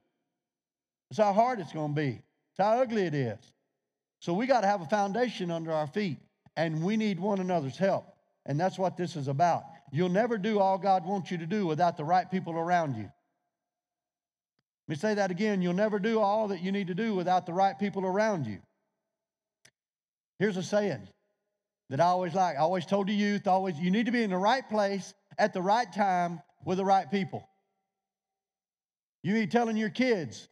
That's 1.10 1.20
how 1.20 1.34
hard 1.34 1.60
it's 1.60 1.74
going 1.74 1.94
to 1.94 2.02
be. 2.02 2.08
It's 2.10 2.60
how 2.60 2.82
ugly 2.82 3.04
it 3.04 3.14
is. 3.14 3.38
So 4.20 4.34
we 4.34 4.48
got 4.48 4.62
to 4.62 4.68
have 4.68 4.82
a 4.82 4.86
foundation 4.86 5.52
under 5.52 5.72
our 5.72 5.86
feet, 5.86 6.18
and 6.56 6.84
we 6.84 6.98
need 6.98 7.20
one 7.20 7.40
another's 7.40 7.78
help. 7.78 8.06
And 8.48 8.60
that's 8.60 8.80
what 8.80 8.98
this 8.98 9.16
is 9.16 9.28
about. 9.28 9.64
You'll 9.92 10.10
never 10.10 10.38
do 10.38 10.60
all 10.60 10.78
God 10.78 11.06
wants 11.06 11.30
you 11.30 11.38
to 11.38 11.46
do 11.46 11.68
without 11.68 11.96
the 11.96 12.04
right 12.04 12.30
people 12.30 12.54
around 12.54 12.96
you. 12.96 13.10
Let 14.88 14.90
me 14.90 14.96
say 14.96 15.14
that 15.16 15.32
again. 15.32 15.62
You'll 15.62 15.74
never 15.74 16.00
do 16.00 16.20
all 16.20 16.48
that 16.48 16.62
you 16.62 16.72
need 16.72 16.88
to 16.88 16.96
do 16.96 17.14
without 17.14 17.46
the 17.46 17.54
right 17.54 17.78
people 17.78 18.06
around 18.06 18.48
you. 18.48 18.60
Here's 20.40 20.58
a 20.58 20.64
saying 20.64 21.08
that 21.90 22.00
I 22.00 22.06
always 22.06 22.34
like. 22.34 22.56
I 22.56 22.60
always 22.60 22.86
told 22.86 23.08
the 23.08 23.14
youth, 23.14 23.48
always, 23.48 23.78
you 23.80 23.92
need 23.92 24.06
to 24.08 24.12
be 24.12 24.24
in 24.24 24.30
the 24.30 24.38
right 24.38 24.68
place 24.68 25.14
at 25.38 25.54
the 25.54 25.62
right 25.62 25.92
time 25.92 26.42
with 26.66 26.78
the 26.78 26.86
right 26.86 27.10
people. 27.10 27.48
You 29.24 29.34
need 29.34 29.52
telling 29.52 29.78
your 29.78 29.90
kids, 29.90 30.48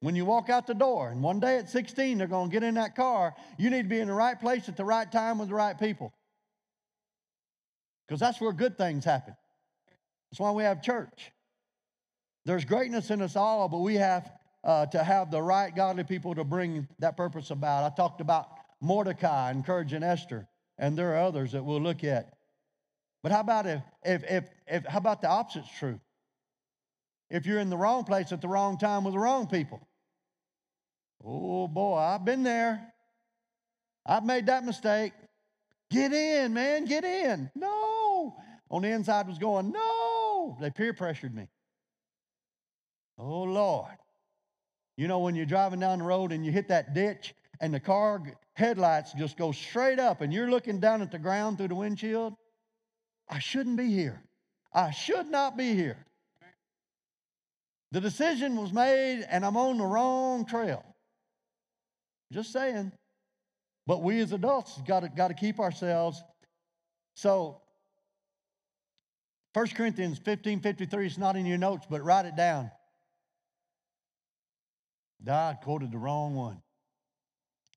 when 0.00 0.14
you 0.14 0.24
walk 0.24 0.48
out 0.48 0.66
the 0.66 0.74
door, 0.74 1.10
and 1.10 1.22
one 1.22 1.40
day 1.40 1.56
at 1.58 1.68
16 1.68 2.18
they're 2.18 2.26
going 2.26 2.50
to 2.50 2.52
get 2.52 2.62
in 2.62 2.74
that 2.74 2.94
car, 2.94 3.34
you 3.58 3.70
need 3.70 3.82
to 3.82 3.88
be 3.88 3.98
in 3.98 4.08
the 4.08 4.14
right 4.14 4.38
place 4.38 4.68
at 4.68 4.76
the 4.76 4.84
right 4.84 5.10
time 5.10 5.38
with 5.38 5.48
the 5.48 5.54
right 5.54 5.78
people. 5.78 6.12
Because 8.06 8.20
that's 8.20 8.40
where 8.40 8.52
good 8.52 8.78
things 8.78 9.04
happen. 9.04 9.34
That's 10.30 10.40
why 10.40 10.50
we 10.52 10.62
have 10.62 10.82
church. 10.82 11.32
There's 12.44 12.64
greatness 12.64 13.10
in 13.10 13.20
us 13.20 13.36
all, 13.36 13.68
but 13.68 13.78
we 13.78 13.96
have 13.96 14.30
uh, 14.64 14.86
to 14.86 15.02
have 15.02 15.30
the 15.30 15.42
right 15.42 15.74
godly 15.74 16.04
people 16.04 16.34
to 16.34 16.44
bring 16.44 16.88
that 16.98 17.16
purpose 17.16 17.50
about. 17.50 17.90
I 17.90 17.94
talked 17.94 18.20
about 18.20 18.48
Mordecai 18.80 19.50
encouraging 19.50 20.02
Esther, 20.02 20.48
and 20.78 20.96
there 20.96 21.14
are 21.14 21.18
others 21.18 21.52
that 21.52 21.64
we'll 21.64 21.80
look 21.80 22.04
at. 22.04 22.34
But 23.22 23.32
how 23.32 23.40
about 23.40 23.66
if, 23.66 23.82
if, 24.04 24.24
if, 24.24 24.44
if 24.66 24.86
how 24.86 24.98
about 24.98 25.20
the 25.20 25.30
opposite's 25.30 25.68
true? 25.78 26.00
If 27.30 27.46
you're 27.46 27.58
in 27.58 27.68
the 27.68 27.76
wrong 27.76 28.04
place 28.04 28.32
at 28.32 28.40
the 28.40 28.48
wrong 28.48 28.78
time 28.78 29.04
with 29.04 29.12
the 29.12 29.20
wrong 29.20 29.48
people, 29.48 29.86
Oh 31.24 31.66
boy, 31.68 31.96
I've 31.96 32.24
been 32.24 32.42
there. 32.42 32.92
I've 34.06 34.24
made 34.24 34.46
that 34.46 34.64
mistake. 34.64 35.12
Get 35.90 36.12
in, 36.12 36.54
man, 36.54 36.84
get 36.84 37.04
in. 37.04 37.50
No. 37.54 38.36
On 38.70 38.82
the 38.82 38.88
inside 38.88 39.26
was 39.26 39.38
going, 39.38 39.72
no. 39.72 40.56
They 40.60 40.70
peer 40.70 40.92
pressured 40.92 41.34
me. 41.34 41.48
Oh 43.18 43.42
Lord. 43.42 43.96
You 44.96 45.08
know, 45.08 45.20
when 45.20 45.34
you're 45.34 45.46
driving 45.46 45.80
down 45.80 45.98
the 46.00 46.04
road 46.04 46.32
and 46.32 46.44
you 46.44 46.52
hit 46.52 46.68
that 46.68 46.94
ditch 46.94 47.34
and 47.60 47.72
the 47.72 47.80
car 47.80 48.22
headlights 48.58 49.12
just 49.12 49.36
go 49.36 49.52
straight 49.52 49.98
up 49.98 50.20
and 50.20 50.32
you're 50.32 50.50
looking 50.50 50.80
down 50.80 51.00
at 51.00 51.10
the 51.10 51.18
ground 51.18 51.58
through 51.58 51.68
the 51.68 51.74
windshield, 51.74 52.34
I 53.28 53.38
shouldn't 53.38 53.76
be 53.76 53.90
here. 53.90 54.22
I 54.72 54.90
should 54.90 55.28
not 55.28 55.56
be 55.56 55.74
here. 55.74 56.04
The 57.92 58.00
decision 58.00 58.56
was 58.56 58.72
made 58.72 59.26
and 59.30 59.44
I'm 59.44 59.56
on 59.56 59.78
the 59.78 59.84
wrong 59.84 60.44
trail. 60.44 60.84
Just 62.32 62.52
saying. 62.52 62.92
But 63.86 64.02
we 64.02 64.20
as 64.20 64.32
adults 64.32 64.78
got 64.86 65.00
to, 65.00 65.08
got 65.08 65.28
to 65.28 65.34
keep 65.34 65.60
ourselves. 65.60 66.22
So 67.14 67.62
1 69.54 69.68
Corinthians 69.68 70.18
15 70.18 70.60
53 70.60 71.06
is 71.06 71.16
not 71.16 71.36
in 71.36 71.46
your 71.46 71.58
notes, 71.58 71.86
but 71.88 72.04
write 72.04 72.26
it 72.26 72.36
down. 72.36 72.70
God 75.24 75.58
quoted 75.62 75.90
the 75.90 75.98
wrong 75.98 76.34
one. 76.34 76.60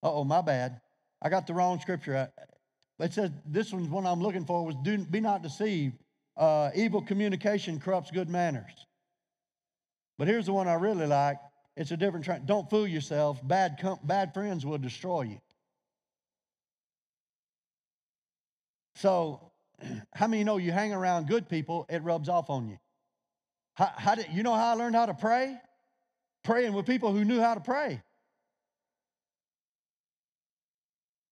Oh, 0.04 0.24
my 0.24 0.42
bad. 0.42 0.82
I 1.22 1.30
got 1.30 1.48
the 1.48 1.54
wrong 1.54 1.80
scripture. 1.80 2.32
It 3.00 3.14
says 3.14 3.32
this 3.46 3.72
one's 3.74 3.90
one 3.90 4.06
I'm 4.06 4.22
looking 4.22 4.46
for 4.46 4.66
was 4.66 4.76
do 4.84 4.98
be 4.98 5.20
not 5.20 5.42
deceived. 5.42 5.96
Uh, 6.38 6.72
evil 6.76 7.02
communication 7.02 7.80
corrupts 7.80 8.12
good 8.12 8.30
manners. 8.30 8.72
But 10.18 10.28
here's 10.28 10.46
the 10.46 10.54
one 10.54 10.68
I 10.68 10.76
really 10.76 11.08
like. 11.08 11.38
It's 11.76 11.92
a 11.92 11.98
different 11.98 12.26
trend. 12.26 12.46
Don't 12.46 12.70
fool 12.70 12.88
yourself. 12.88 13.46
Bad, 13.46 13.78
bad 14.04 14.34
friends 14.34 14.66
will 14.66 14.78
destroy 14.78 15.24
you. 15.24 15.42
So, 18.96 19.52
how 20.14 20.28
many 20.28 20.44
know 20.44 20.58
you 20.58 20.72
hang 20.72 20.94
around 20.94 21.28
good 21.28 21.50
people, 21.50 21.86
it 21.90 22.04
rubs 22.04 22.30
off 22.30 22.50
on 22.50 22.68
you? 22.68 22.78
How, 23.74 23.92
how 23.96 24.16
did, 24.16 24.28
you 24.32 24.44
know 24.44 24.54
how 24.54 24.72
I 24.72 24.74
learned 24.74 24.96
how 24.96 25.06
to 25.06 25.14
pray? 25.14 25.58
Praying 26.44 26.74
with 26.74 26.86
people 26.86 27.14
who 27.14 27.26
knew 27.26 27.40
how 27.40 27.56
to 27.56 27.62
pray. 27.62 28.02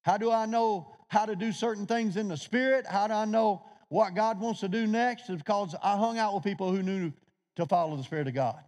How 0.09 0.17
do 0.17 0.31
I 0.31 0.47
know 0.47 0.91
how 1.07 1.27
to 1.27 1.35
do 1.35 1.51
certain 1.51 1.85
things 1.85 2.17
in 2.17 2.29
the 2.29 2.35
spirit? 2.35 2.87
How 2.87 3.05
do 3.05 3.13
I 3.13 3.25
know 3.25 3.63
what 3.89 4.15
God 4.15 4.41
wants 4.41 4.61
to 4.61 4.67
do 4.67 4.87
next? 4.87 5.27
Because 5.27 5.75
I 5.83 5.97
hung 5.97 6.17
out 6.17 6.33
with 6.33 6.43
people 6.43 6.71
who 6.71 6.81
knew 6.81 7.13
to 7.57 7.67
follow 7.67 7.95
the 7.95 8.01
Spirit 8.01 8.27
of 8.27 8.33
God. 8.33 8.59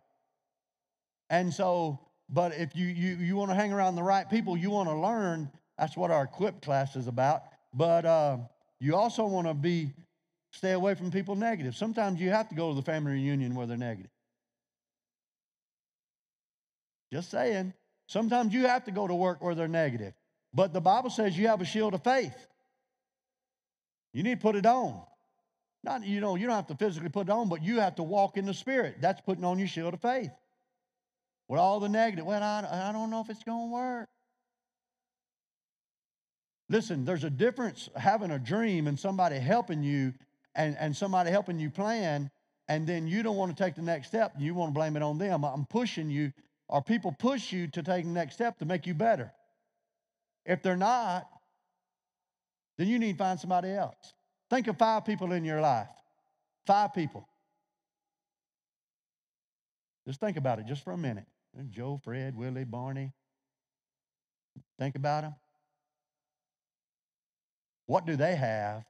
And 1.31 1.51
so, 1.51 1.99
but 2.29 2.53
if 2.53 2.75
you, 2.75 2.85
you, 2.85 3.15
you 3.15 3.35
want 3.35 3.49
to 3.49 3.55
hang 3.55 3.73
around 3.73 3.95
the 3.95 4.03
right 4.03 4.29
people, 4.29 4.55
you 4.55 4.69
want 4.69 4.87
to 4.89 4.95
learn, 4.95 5.49
that's 5.79 5.97
what 5.97 6.11
our 6.11 6.25
equip 6.25 6.61
class 6.61 6.95
is 6.95 7.07
about. 7.07 7.41
But 7.73 8.05
uh, 8.05 8.37
you 8.79 8.95
also 8.95 9.25
want 9.25 9.47
to 9.47 9.55
be, 9.55 9.93
stay 10.51 10.73
away 10.73 10.93
from 10.93 11.09
people 11.09 11.35
negative. 11.35 11.75
Sometimes 11.75 12.21
you 12.21 12.29
have 12.29 12.49
to 12.49 12.55
go 12.55 12.69
to 12.69 12.75
the 12.75 12.83
family 12.83 13.13
reunion 13.13 13.55
where 13.55 13.65
they're 13.65 13.77
negative. 13.77 14.11
Just 17.11 17.31
saying. 17.31 17.73
Sometimes 18.05 18.53
you 18.53 18.67
have 18.67 18.83
to 18.83 18.91
go 18.91 19.07
to 19.07 19.15
work 19.15 19.41
where 19.41 19.55
they're 19.55 19.67
negative. 19.67 20.13
But 20.53 20.73
the 20.73 20.81
Bible 20.81 21.09
says 21.09 21.37
you 21.37 21.47
have 21.47 21.61
a 21.61 21.65
shield 21.65 21.93
of 21.93 22.03
faith. 22.03 22.35
You 24.13 24.23
need 24.23 24.39
to 24.39 24.41
put 24.41 24.55
it 24.55 24.65
on. 24.65 25.01
Not, 25.83 26.05
you 26.05 26.19
know, 26.19 26.35
you 26.35 26.45
don't 26.45 26.55
have 26.55 26.67
to 26.67 26.75
physically 26.75 27.09
put 27.09 27.27
it 27.27 27.31
on, 27.31 27.49
but 27.49 27.63
you 27.63 27.79
have 27.79 27.95
to 27.95 28.03
walk 28.03 28.37
in 28.37 28.45
the 28.45 28.53
spirit. 28.53 28.97
That's 28.99 29.21
putting 29.21 29.43
on 29.43 29.57
your 29.57 29.67
shield 29.67 29.93
of 29.93 30.01
faith. 30.01 30.31
With 31.47 31.59
all 31.59 31.79
the 31.79 31.89
negative, 31.89 32.25
well, 32.25 32.43
I, 32.43 32.89
I 32.89 32.91
don't 32.91 33.09
know 33.09 33.21
if 33.21 33.29
it's 33.29 33.43
going 33.43 33.69
to 33.69 33.73
work. 33.73 34.09
Listen, 36.69 37.03
there's 37.03 37.23
a 37.23 37.29
difference 37.29 37.89
having 37.95 38.31
a 38.31 38.39
dream 38.39 38.87
and 38.87 38.97
somebody 38.97 39.37
helping 39.37 39.83
you 39.83 40.13
and, 40.55 40.77
and 40.79 40.95
somebody 40.95 41.29
helping 41.31 41.59
you 41.59 41.69
plan, 41.69 42.29
and 42.67 42.85
then 42.87 43.07
you 43.07 43.23
don't 43.23 43.35
want 43.35 43.55
to 43.55 43.63
take 43.63 43.75
the 43.75 43.81
next 43.81 44.07
step. 44.07 44.33
You 44.37 44.53
want 44.53 44.69
to 44.69 44.73
blame 44.73 44.95
it 44.95 45.01
on 45.01 45.17
them. 45.17 45.43
I'm 45.43 45.65
pushing 45.65 46.09
you, 46.09 46.31
or 46.69 46.81
people 46.81 47.11
push 47.11 47.51
you 47.51 47.67
to 47.67 47.83
take 47.83 48.05
the 48.05 48.11
next 48.11 48.35
step 48.35 48.59
to 48.59 48.65
make 48.65 48.85
you 48.85 48.93
better. 48.93 49.33
If 50.45 50.63
they're 50.63 50.75
not, 50.75 51.27
then 52.77 52.87
you 52.87 52.99
need 52.99 53.13
to 53.13 53.17
find 53.17 53.39
somebody 53.39 53.69
else. 53.69 54.13
Think 54.49 54.67
of 54.67 54.77
five 54.77 55.05
people 55.05 55.31
in 55.31 55.45
your 55.45 55.61
life. 55.61 55.87
Five 56.65 56.93
people. 56.93 57.27
Just 60.07 60.19
think 60.19 60.37
about 60.37 60.59
it 60.59 60.65
just 60.65 60.83
for 60.83 60.93
a 60.93 60.97
minute. 60.97 61.25
Joe, 61.69 61.99
Fred, 62.03 62.35
Willie, 62.35 62.63
Barney. 62.63 63.11
Think 64.79 64.95
about 64.95 65.21
them. 65.21 65.35
What 67.85 68.05
do 68.05 68.15
they 68.15 68.35
have 68.35 68.83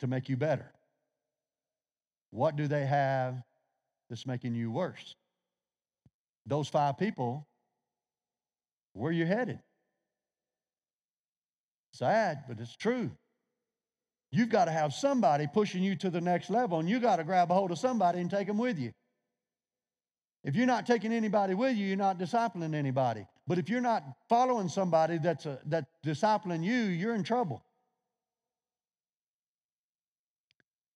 to 0.00 0.06
make 0.06 0.28
you 0.28 0.36
better? 0.36 0.72
What 2.30 2.56
do 2.56 2.66
they 2.66 2.86
have 2.86 3.42
that's 4.08 4.26
making 4.26 4.54
you 4.54 4.70
worse? 4.70 5.14
Those 6.46 6.68
five 6.68 6.98
people, 6.98 7.46
where 8.92 9.10
are 9.10 9.12
you 9.12 9.26
headed? 9.26 9.60
Sad, 11.98 12.44
but 12.46 12.60
it's 12.60 12.76
true. 12.76 13.10
You've 14.30 14.50
got 14.50 14.66
to 14.66 14.70
have 14.70 14.94
somebody 14.94 15.48
pushing 15.52 15.82
you 15.82 15.96
to 15.96 16.10
the 16.10 16.20
next 16.20 16.48
level, 16.48 16.78
and 16.78 16.88
you 16.88 17.00
got 17.00 17.16
to 17.16 17.24
grab 17.24 17.50
a 17.50 17.54
hold 17.54 17.72
of 17.72 17.78
somebody 17.78 18.20
and 18.20 18.30
take 18.30 18.46
them 18.46 18.56
with 18.56 18.78
you. 18.78 18.92
If 20.44 20.54
you're 20.54 20.66
not 20.66 20.86
taking 20.86 21.12
anybody 21.12 21.54
with 21.54 21.76
you, 21.76 21.86
you're 21.86 21.96
not 21.96 22.16
discipling 22.16 22.72
anybody. 22.72 23.26
But 23.48 23.58
if 23.58 23.68
you're 23.68 23.80
not 23.80 24.04
following 24.28 24.68
somebody 24.68 25.18
that's, 25.18 25.44
a, 25.46 25.58
that's 25.66 25.88
discipling 26.06 26.62
you, 26.62 26.82
you're 26.82 27.16
in 27.16 27.24
trouble. 27.24 27.64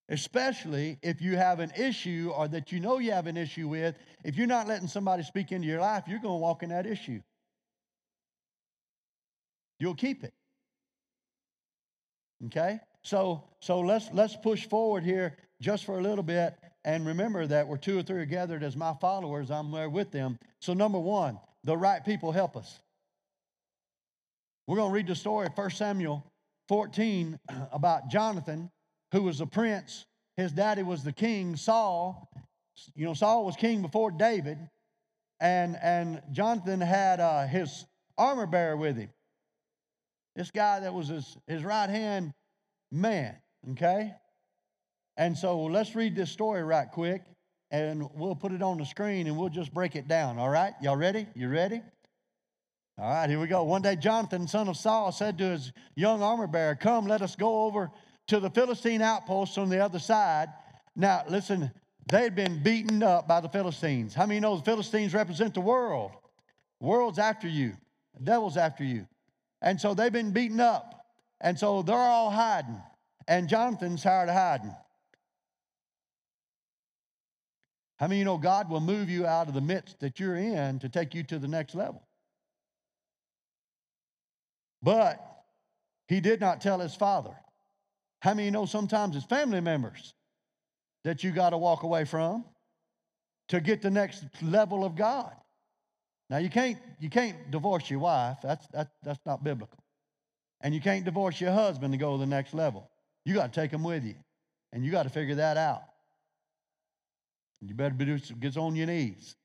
Especially 0.09 0.99
if 1.03 1.21
you 1.21 1.37
have 1.37 1.59
an 1.59 1.73
issue 1.77 2.31
or 2.33 2.47
that 2.47 2.71
you 2.71 2.79
know 2.79 2.99
you 2.99 3.11
have 3.11 3.27
an 3.27 3.37
issue 3.37 3.67
with, 3.67 3.97
if 4.25 4.37
you're 4.37 4.47
not 4.47 4.69
letting 4.69 4.87
somebody 4.87 5.25
speak 5.25 5.51
into 5.51 5.67
your 5.67 5.81
life, 5.81 6.05
you're 6.07 6.21
going 6.21 6.35
to 6.35 6.43
walk 6.43 6.63
in 6.63 6.69
that 6.69 6.87
issue. 6.87 7.21
You'll 9.81 9.97
keep 9.97 10.23
it. 10.23 10.33
Okay? 12.47 12.81
So 13.03 13.45
so 13.61 13.81
let's 13.81 14.09
let's 14.13 14.37
push 14.37 14.67
forward 14.67 15.05
here 15.05 15.37
just 15.61 15.85
for 15.85 15.99
a 15.99 16.03
little 16.03 16.25
bit 16.25 16.55
and 16.85 17.07
remember 17.07 17.47
that 17.47 17.69
where 17.69 17.79
two 17.79 17.99
or 17.99 18.03
three 18.03 18.23
are 18.23 18.27
gathered 18.27 18.63
as 18.63 18.77
my 18.77 18.95
followers, 19.01 19.51
I'm 19.51 19.71
there 19.71 19.89
with 19.89 20.11
them. 20.11 20.39
So 20.61 20.75
number 20.75 20.99
one, 20.99 21.39
the 21.65 21.77
right 21.77 22.05
people 22.05 22.33
help 22.33 22.57
us. 22.57 22.81
We're 24.67 24.77
going 24.77 24.91
to 24.91 24.95
read 24.95 25.07
the 25.07 25.15
story 25.15 25.47
of 25.47 25.57
1 25.57 25.71
Samuel 25.71 26.25
14 26.69 27.39
about 27.73 28.11
Jonathan, 28.11 28.71
who 29.13 29.23
was 29.23 29.41
a 29.41 29.47
prince. 29.47 30.07
His 30.37 30.53
daddy 30.53 30.83
was 30.83 31.05
the 31.05 31.13
king, 31.13 31.57
Saul. 31.57 32.29
You 32.95 33.05
know, 33.05 33.15
Saul 33.15 33.45
was 33.45 33.55
king 33.55 33.83
before 33.83 34.11
David, 34.11 34.59
and 35.41 35.77
and 35.77 36.23
Jonathan 36.33 36.81
had 36.81 37.21
uh, 37.21 37.47
his 37.47 37.85
armor 38.17 38.47
bearer 38.47 38.77
with 38.77 38.97
him. 38.97 39.11
This 40.35 40.51
guy 40.51 40.81
that 40.81 40.95
was 40.95 41.09
his, 41.09 41.37
his 41.47 41.62
right 41.62 41.91
hand 41.91 42.33
man, 42.91 43.37
okay? 43.73 44.15
And 45.17 45.37
so 45.37 45.65
let's 45.65 45.95
read 45.95 46.17
this 46.17 46.31
story 46.31 46.62
right 46.62 46.91
quick 46.91 47.23
and 47.71 48.09
we'll 48.15 48.35
put 48.35 48.53
it 48.53 48.62
on 48.62 48.79
the 48.79 48.85
screen 48.85 49.27
and 49.27 49.37
we'll 49.37 49.49
just 49.49 49.73
break 49.75 49.97
it 49.97 50.09
down, 50.09 50.39
all 50.39 50.49
right? 50.49 50.75
Y'all 50.81 50.97
ready? 50.97 51.27
You 51.35 51.49
ready? 51.49 51.83
All 52.99 53.11
right, 53.11 53.29
here 53.29 53.41
we 53.41 53.47
go. 53.47 53.62
One 53.65 53.83
day, 53.83 53.97
Jonathan, 53.97 54.47
son 54.47 54.69
of 54.69 54.77
Saul, 54.77 55.12
said 55.12 55.39
to 55.39 55.45
his 55.45 55.73
young 55.97 56.23
armor 56.23 56.47
bearer, 56.47 56.75
Come, 56.75 57.07
let 57.07 57.23
us 57.23 57.35
go 57.35 57.65
over 57.65 57.91
to 58.29 58.39
the 58.39 58.51
Philistine 58.51 59.01
outpost 59.01 59.57
on 59.57 59.71
the 59.71 59.83
other 59.83 59.99
side. 59.99 60.49
Now, 60.95 61.25
listen, 61.29 61.71
they 62.11 62.23
had 62.23 62.35
been 62.35 62.62
beaten 62.62 63.03
up 63.03 63.27
by 63.27 63.41
the 63.41 63.49
Philistines. 63.49 64.15
How 64.15 64.27
many 64.27 64.41
know 64.41 64.57
the 64.57 64.62
Philistines 64.62 65.15
represent 65.15 65.55
the 65.55 65.62
world? 65.62 66.12
World's 66.81 67.19
after 67.19 67.49
you, 67.49 67.73
the 68.15 68.25
devil's 68.25 68.57
after 68.57 68.85
you. 68.85 69.07
And 69.62 69.81
so 69.81 69.94
they've 69.94 70.12
been 70.12 70.33
beaten 70.33 70.61
up. 70.61 71.07
And 71.40 71.59
so 71.59 71.83
they're 71.83 71.96
all 71.96 72.31
hiding. 72.31 72.81
And 73.27 73.48
Jonathan's 73.48 74.03
tired 74.03 74.29
of 74.29 74.35
hiding. 74.35 74.75
How 77.98 78.09
many 78.09 78.18
you 78.18 78.25
know 78.25 78.37
God 78.37 78.68
will 78.68 78.81
move 78.81 79.09
you 79.09 79.27
out 79.27 79.46
of 79.46 79.55
the 79.55 79.61
midst 79.61 80.01
that 80.01 80.18
you're 80.18 80.37
in 80.37 80.81
to 80.81 80.88
take 80.88 81.14
you 81.14 81.22
to 81.25 81.38
the 81.38 81.46
next 81.46 81.77
level? 81.77 82.03
But 84.83 85.25
he 86.09 86.20
did 86.20 86.40
not 86.40 86.61
tell 86.61 86.81
his 86.81 86.96
father. 86.96 87.37
How 88.20 88.35
many 88.35 88.46
you 88.46 88.51
know 88.51 88.66
sometimes 88.66 89.14
it's 89.14 89.25
family 89.25 89.61
members 89.61 90.14
that 91.05 91.22
you 91.22 91.31
got 91.31 91.51
to 91.51 91.59
walk 91.59 91.85
away 91.85 92.05
from 92.05 92.44
to 93.48 93.61
get 93.61 93.83
the 93.83 93.90
next 93.90 94.25
level 94.42 94.85
of 94.85 94.96
God? 94.96 95.33
Now 96.33 96.38
you 96.38 96.49
can't 96.49 96.79
you 96.99 97.11
can't 97.11 97.51
divorce 97.51 97.90
your 97.90 98.01
wife. 98.01 98.38
That's 98.42 98.66
that, 98.68 98.88
that's 99.03 99.21
not 99.27 99.45
biblical. 99.45 99.79
And 100.62 100.75
you 100.75 100.81
can't 100.81 101.05
divorce 101.05 101.38
your 101.38 101.53
husband 101.53 101.92
to 101.92 101.99
go 101.99 102.12
to 102.12 102.18
the 102.18 102.27
next 102.27 102.55
level. 102.55 102.88
You 103.27 103.35
got 103.35 103.53
to 103.53 103.61
take 103.61 103.71
them 103.71 103.83
with 103.83 104.03
you. 104.03 104.14
And 104.73 104.83
you 104.83 104.90
got 104.90 105.03
to 105.03 105.11
figure 105.11 105.35
that 105.35 105.59
out. 105.59 105.83
You 107.61 107.75
better 107.75 107.95
be 107.95 108.18
get 108.40 108.57
on 108.57 108.75
your 108.75 108.87
knees. 108.87 109.37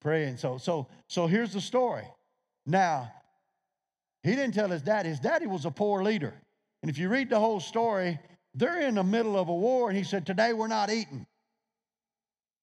Praying. 0.00 0.38
So 0.38 0.58
so 0.58 0.88
so 1.06 1.28
here's 1.28 1.52
the 1.52 1.60
story. 1.60 2.08
Now, 2.66 3.12
he 4.24 4.30
didn't 4.34 4.54
tell 4.54 4.70
his 4.70 4.82
dad. 4.82 5.06
His 5.06 5.20
daddy 5.20 5.46
was 5.46 5.66
a 5.66 5.70
poor 5.70 6.02
leader. 6.02 6.34
And 6.82 6.90
if 6.90 6.98
you 6.98 7.10
read 7.10 7.30
the 7.30 7.38
whole 7.38 7.60
story, 7.60 8.18
they're 8.54 8.80
in 8.80 8.96
the 8.96 9.04
middle 9.04 9.38
of 9.38 9.48
a 9.50 9.54
war, 9.54 9.88
and 9.88 9.96
he 9.96 10.02
said, 10.02 10.26
Today 10.26 10.52
we're 10.52 10.66
not 10.66 10.90
eating. 10.90 11.26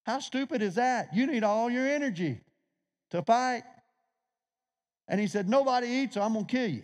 How 0.04 0.18
stupid 0.18 0.60
is 0.60 0.74
that? 0.74 1.14
You 1.14 1.26
need 1.26 1.42
all 1.42 1.70
your 1.70 1.88
energy 1.88 2.42
to 3.10 3.22
fight. 3.22 3.62
And 5.08 5.20
he 5.20 5.26
said, 5.26 5.48
Nobody 5.48 5.86
eats, 5.88 6.14
so 6.14 6.22
I'm 6.22 6.32
going 6.32 6.46
to 6.46 6.50
kill 6.50 6.70
you. 6.70 6.82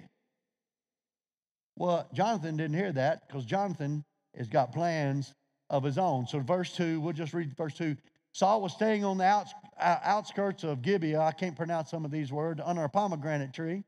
Well, 1.77 2.09
Jonathan 2.13 2.57
didn't 2.57 2.77
hear 2.77 2.93
that 2.93 3.27
because 3.27 3.45
Jonathan 3.45 4.05
has 4.37 4.49
got 4.49 4.73
plans 4.73 5.35
of 5.71 5.83
his 5.83 5.99
own. 5.99 6.27
So, 6.27 6.39
verse 6.41 6.75
2, 6.77 7.01
we'll 7.01 7.13
just 7.13 7.33
read 7.33 7.57
verse 7.57 7.75
2. 7.75 7.97
Saul 8.33 8.63
was 8.63 8.73
staying 8.73 9.05
on 9.05 9.19
the 9.19 9.25
uh, 9.25 9.45
outskirts 9.79 10.65
of 10.65 10.83
Gibeah. 10.83 11.21
I 11.21 11.33
can't 11.33 11.57
pronounce 11.57 11.91
some 11.91 12.05
of 12.05 12.11
these 12.11 12.33
words, 12.33 12.61
under 12.65 12.85
a 12.85 12.89
pomegranate 12.89 13.53
tree 13.53 13.85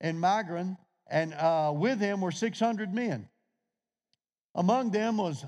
in 0.00 0.16
Migron, 0.16 0.76
and 1.08 1.34
uh, 1.34 1.72
with 1.74 2.00
him 2.00 2.20
were 2.20 2.30
600 2.30 2.92
men. 2.92 3.28
Among 4.54 4.90
them 4.90 5.16
was, 5.18 5.44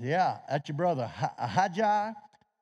yeah, 0.00 0.38
that's 0.48 0.68
your 0.68 0.76
brother, 0.76 1.10
Ahijah, 1.38 2.14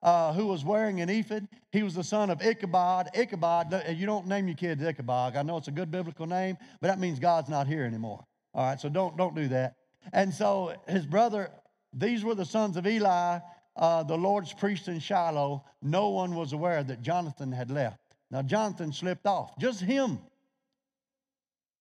uh, 0.04 0.34
who 0.34 0.46
was 0.46 0.64
wearing 0.64 1.00
an 1.00 1.08
ephod. 1.08 1.48
He 1.72 1.82
was 1.82 1.94
the 1.94 2.04
son 2.04 2.28
of 2.30 2.42
Ichabod. 2.42 3.08
Ichabod, 3.14 3.82
you 3.96 4.04
don't 4.04 4.26
name 4.26 4.46
your 4.46 4.56
kids 4.56 4.82
Ichabod. 4.82 5.34
I 5.34 5.42
know 5.42 5.56
it's 5.56 5.68
a 5.68 5.72
good 5.72 5.90
biblical 5.90 6.26
name, 6.26 6.58
but 6.80 6.88
that 6.88 7.00
means 7.00 7.18
God's 7.18 7.48
not 7.48 7.66
here 7.66 7.84
anymore. 7.84 8.24
All 8.52 8.66
right, 8.66 8.78
so 8.78 8.88
don't, 8.88 9.16
don't 9.16 9.34
do 9.34 9.48
that. 9.48 9.76
And 10.12 10.32
so 10.32 10.74
his 10.86 11.06
brother, 11.06 11.50
these 11.92 12.22
were 12.22 12.34
the 12.34 12.44
sons 12.44 12.76
of 12.76 12.86
Eli, 12.86 13.38
uh, 13.76 14.02
the 14.02 14.16
Lord's 14.16 14.52
priest 14.52 14.88
in 14.88 15.00
Shiloh. 15.00 15.64
No 15.82 16.10
one 16.10 16.34
was 16.34 16.52
aware 16.52 16.84
that 16.84 17.00
Jonathan 17.00 17.50
had 17.50 17.70
left. 17.70 17.98
Now, 18.30 18.42
Jonathan 18.42 18.92
slipped 18.92 19.26
off, 19.26 19.58
just 19.58 19.80
him. 19.80 20.18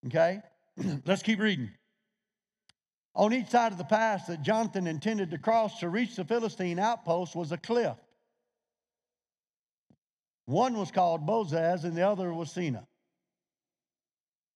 Okay, 0.07 0.41
let's 1.05 1.21
keep 1.21 1.39
reading. 1.39 1.69
On 3.15 3.33
each 3.33 3.47
side 3.47 3.71
of 3.71 3.77
the 3.77 3.83
pass 3.83 4.25
that 4.27 4.41
Jonathan 4.41 4.87
intended 4.87 5.29
to 5.31 5.37
cross 5.37 5.79
to 5.81 5.89
reach 5.89 6.15
the 6.15 6.25
Philistine 6.25 6.79
outpost 6.79 7.35
was 7.35 7.51
a 7.51 7.57
cliff. 7.57 7.95
One 10.45 10.77
was 10.77 10.91
called 10.91 11.25
Bozez 11.25 11.83
and 11.83 11.95
the 11.95 12.07
other 12.07 12.33
was 12.33 12.49
Seneh. 12.49 12.85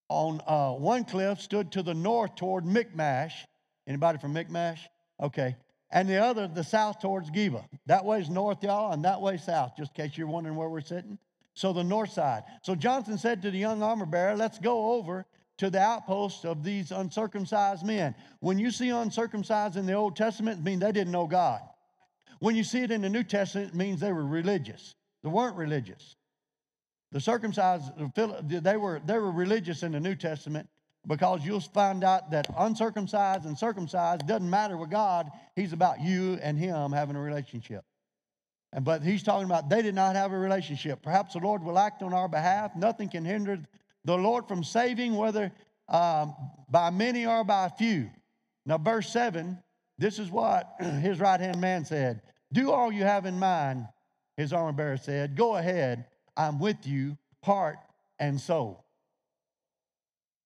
On 0.10 0.41
uh, 0.47 0.71
one 0.71 1.06
cliff 1.06 1.41
stood 1.41 1.71
to 1.73 1.84
the 1.84 1.93
north 1.93 2.36
toward 2.36 2.65
Michmash. 2.65 3.45
Anybody 3.88 4.17
from 4.17 4.34
Michmash? 4.34 4.88
Okay. 5.21 5.56
And 5.89 6.10
the 6.10 6.17
other, 6.17 6.47
the 6.47 6.63
south 6.63 7.00
towards 7.00 7.30
Geba. 7.32 7.65
That 7.86 8.04
way's 8.04 8.30
north, 8.30 8.63
y'all, 8.63 8.91
and 8.91 9.06
that 9.06 9.21
way 9.21 9.38
south, 9.38 9.73
just 9.78 9.97
in 9.97 10.06
case 10.06 10.17
you're 10.17 10.28
wondering 10.28 10.56
where 10.56 10.69
we're 10.69 10.82
sitting. 10.82 11.17
So 11.54 11.73
the 11.73 11.84
north 11.84 12.12
side. 12.12 12.43
So 12.62 12.76
Jonathan 12.76 13.17
said 13.17 13.41
to 13.41 13.52
the 13.52 13.58
young 13.58 13.82
armor 13.82 14.06
bearer, 14.06 14.36
Let's 14.36 14.60
go 14.60 14.93
over 14.93 15.26
to 15.58 15.69
the 15.69 15.80
outpost 15.80 16.45
of 16.45 16.63
these 16.63 16.91
uncircumcised 16.91 17.86
men. 17.86 18.13
When 18.39 18.60
you 18.60 18.69
see 18.69 18.89
uncircumcised 18.89 19.76
in 19.76 19.86
the 19.86 19.93
Old 19.93 20.15
Testament, 20.15 20.60
it 20.60 20.63
means 20.63 20.82
they 20.82 20.91
didn't 20.91 21.12
know 21.12 21.26
God. 21.26 21.62
When 22.39 22.56
you 22.56 22.63
see 22.63 22.82
it 22.82 22.91
in 22.91 23.02
the 23.02 23.10
New 23.10 23.23
Testament, 23.23 23.69
it 23.69 23.76
means 23.76 24.00
they 24.00 24.12
were 24.12 24.26
religious. 24.26 24.93
They 25.23 25.30
weren't 25.30 25.56
religious. 25.56 26.15
The 27.12 27.19
circumcised, 27.19 27.91
they 28.15 28.77
were, 28.77 29.01
they 29.06 29.17
were 29.17 29.32
religious 29.32 29.84
in 29.84 29.93
the 29.93 29.99
New 29.99 30.15
Testament 30.15 30.67
because 31.08 31.45
you'll 31.45 31.62
find 31.62 32.03
out 32.03 32.32
that 32.32 32.47
uncircumcised 32.58 33.45
and 33.45 33.58
circumcised 33.58 34.27
doesn't 34.27 34.49
matter 34.49 34.75
with 34.75 34.89
God. 34.89 35.30
He's 35.56 35.73
about 35.73 36.01
you 36.01 36.38
and 36.41 36.58
Him 36.58 36.91
having 36.91 37.15
a 37.15 37.21
relationship. 37.21 37.86
And 38.73 38.84
but 38.84 39.03
He's 39.03 39.23
talking 39.23 39.45
about 39.45 39.69
they 39.69 39.82
did 39.82 39.95
not 39.95 40.15
have 40.15 40.34
a 40.34 40.38
relationship. 40.38 41.01
Perhaps 41.01 41.34
the 41.34 41.39
Lord 41.39 41.63
will 41.63 41.80
act 41.80 42.03
on 42.03 42.13
our 42.13 42.27
behalf. 42.27 42.75
Nothing 42.75 43.08
can 43.10 43.23
hinder 43.23 43.60
the 44.03 44.17
Lord 44.17 44.47
from 44.47 44.63
saving, 44.63 45.15
whether 45.15 45.51
um, 45.88 46.36
by 46.69 46.89
many 46.89 47.25
or 47.25 47.43
by 47.45 47.69
few. 47.69 48.10
Now, 48.65 48.77
verse 48.77 49.10
7, 49.10 49.58
this 49.97 50.19
is 50.19 50.30
what 50.30 50.75
his 50.80 51.19
right 51.19 51.39
hand 51.39 51.62
man 51.62 51.86
said 51.86 52.21
Do 52.51 52.71
all 52.71 52.91
you 52.91 53.03
have 53.03 53.25
in 53.25 53.39
mind, 53.39 53.88
his 54.38 54.54
armor 54.54 54.71
bearer 54.71 54.97
said. 54.97 55.36
Go 55.36 55.56
ahead, 55.56 56.06
I'm 56.38 56.60
with 56.60 56.86
you, 56.86 57.17
heart 57.43 57.80
and 58.19 58.39
soul. 58.39 58.86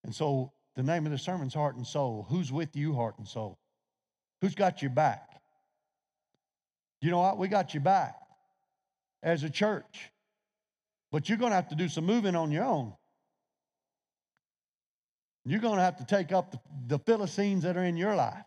And 0.04 0.15
so 0.15 0.51
the 0.75 0.84
name 0.84 1.06
of 1.06 1.12
the 1.12 1.17
sermon's 1.17 1.54
heart 1.54 1.75
and 1.75 1.86
soul. 1.86 2.25
Who's 2.30 2.51
with 2.51 2.75
you, 2.75 2.95
heart 2.95 3.15
and 3.17 3.27
soul? 3.27 3.60
Who's 4.41 4.56
got 4.56 4.82
your 4.82 4.91
back? 4.91 5.30
You 7.01 7.12
know 7.12 7.19
what? 7.19 7.38
We 7.38 7.47
got 7.47 7.73
your 7.73 7.82
back 7.82 8.15
as 9.21 9.43
a 9.43 9.49
church. 9.49 10.10
But 11.12 11.27
you're 11.27 11.38
going 11.38 11.51
to 11.51 11.56
have 11.56 11.69
to 11.69 11.75
do 11.75 11.89
some 11.89 12.06
moving 12.06 12.36
on 12.36 12.51
your 12.51 12.63
own. 12.63 12.93
You're 15.43 15.60
going 15.60 15.77
to 15.77 15.84
have 15.84 15.97
to 15.97 16.06
take 16.06 16.32
up 16.32 16.51
the, 16.51 16.60
the 16.88 16.99
Philistines 16.99 17.63
that 17.63 17.75
are 17.75 17.84
in 17.84 17.97
your 17.97 18.15
life. 18.15 18.45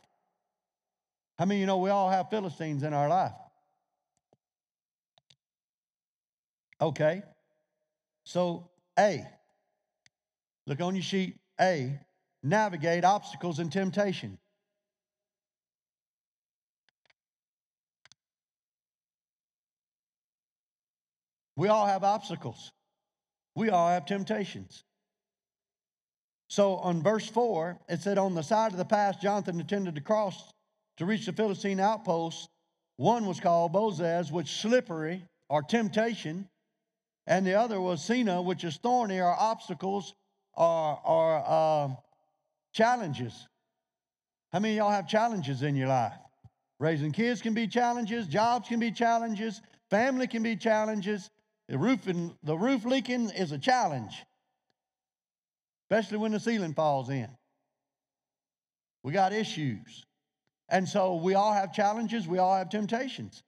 How 1.39 1.45
many 1.45 1.61
you 1.61 1.67
know 1.67 1.79
we 1.79 1.91
all 1.91 2.09
have 2.09 2.31
Philistines 2.31 2.85
in 2.85 2.95
our 2.95 3.09
life? 3.09 3.33
Okay. 6.81 7.23
So, 8.25 8.71
A, 8.99 9.27
look 10.67 10.81
on 10.81 10.95
your 10.95 11.03
sheet. 11.03 11.37
A, 11.61 11.99
navigate 12.43 13.05
obstacles 13.05 13.59
and 13.59 13.71
temptation. 13.71 14.39
We 21.57 21.69
all 21.69 21.87
have 21.87 22.03
obstacles. 22.03 22.73
We 23.55 23.71
all 23.71 23.89
have 23.89 24.07
temptations. 24.07 24.83
So 26.49 26.77
on 26.77 27.03
verse 27.03 27.29
4, 27.29 27.79
it 27.89 28.01
said, 28.01 28.19
On 28.19 28.35
the 28.35 28.43
side 28.43 28.73
of 28.73 28.79
the 28.79 28.85
pass, 28.85 29.17
Jonathan 29.17 29.61
intended 29.61 29.95
to 29.95 30.01
cross 30.01 30.53
to 30.97 31.07
reach 31.07 31.27
the 31.27 31.33
Philistine 31.33 31.81
outpost. 31.81 32.49
One 32.97 33.27
was 33.27 33.41
called 33.41 33.73
Bozez, 33.73 34.31
which 34.31 34.61
slippery 34.61 35.25
or 35.49 35.63
temptation, 35.63 36.49
and 37.27 37.47
the 37.47 37.55
other 37.55 37.81
was 37.81 38.01
Seneh, 38.01 38.45
which 38.45 38.65
is 38.65 38.77
thorny 38.77 39.21
or 39.21 39.35
obstacles 39.39 40.15
or, 40.55 41.01
or 41.05 41.45
uh, 41.47 41.89
challenges. 42.73 43.49
How 44.53 44.61
many 44.61 44.75
of 44.75 44.85
y'all 44.85 44.91
have 44.91 45.09
challenges 45.09 45.63
in 45.63 45.75
your 45.75 45.89
life? 45.89 46.13
Raising 46.79 47.13
kids 47.13 47.41
can 47.41 47.55
be 47.55 47.67
challenges, 47.67 48.27
jobs 48.27 48.69
can 48.69 48.79
be 48.79 48.91
challenges, 48.91 49.63
family 49.91 50.27
can 50.27 50.43
be 50.43 50.57
challenges. 50.57 51.31
The 51.69 51.79
roof, 51.79 52.07
and, 52.09 52.35
the 52.43 52.57
roof 52.57 52.85
leaking 52.85 53.31
is 53.31 53.53
a 53.53 53.59
challenge, 53.59 54.23
especially 55.85 56.19
when 56.19 56.33
the 56.33 56.41
ceiling 56.41 56.75
falls 56.75 57.09
in. 57.09 57.29
We 59.03 59.13
got 59.13 59.33
issues. 59.33 60.05
And 60.69 60.89
so 60.89 61.17
we 61.17 61.35
all 61.35 61.53
have 61.53 61.73
challenges, 61.73 62.27
we 62.27 62.39
all 62.39 62.55
have 62.55 62.69
temptations. 62.69 63.43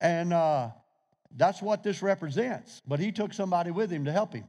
And 0.00 0.32
uh, 0.32 0.70
that's 1.36 1.62
what 1.62 1.82
this 1.82 2.02
represents. 2.02 2.80
But 2.86 3.00
he 3.00 3.12
took 3.12 3.32
somebody 3.32 3.70
with 3.70 3.90
him 3.90 4.04
to 4.04 4.12
help 4.12 4.32
him. 4.32 4.44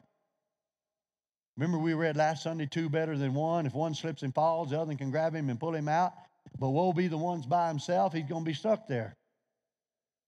Remember, 1.57 1.77
we 1.77 1.93
read 1.93 2.17
last 2.17 2.43
Sunday 2.43 2.65
two 2.65 2.89
better 2.89 3.17
than 3.17 3.33
one. 3.33 3.65
If 3.65 3.73
one 3.73 3.93
slips 3.93 4.23
and 4.23 4.33
falls, 4.33 4.71
the 4.71 4.79
other 4.79 4.95
can 4.95 5.11
grab 5.11 5.35
him 5.35 5.49
and 5.49 5.59
pull 5.59 5.75
him 5.75 5.87
out. 5.87 6.13
But 6.59 6.69
woe 6.69 6.93
be 6.93 7.07
the 7.07 7.17
one's 7.17 7.45
by 7.45 7.67
himself, 7.67 8.13
he's 8.13 8.25
going 8.25 8.43
to 8.43 8.49
be 8.49 8.55
stuck 8.55 8.87
there. 8.87 9.15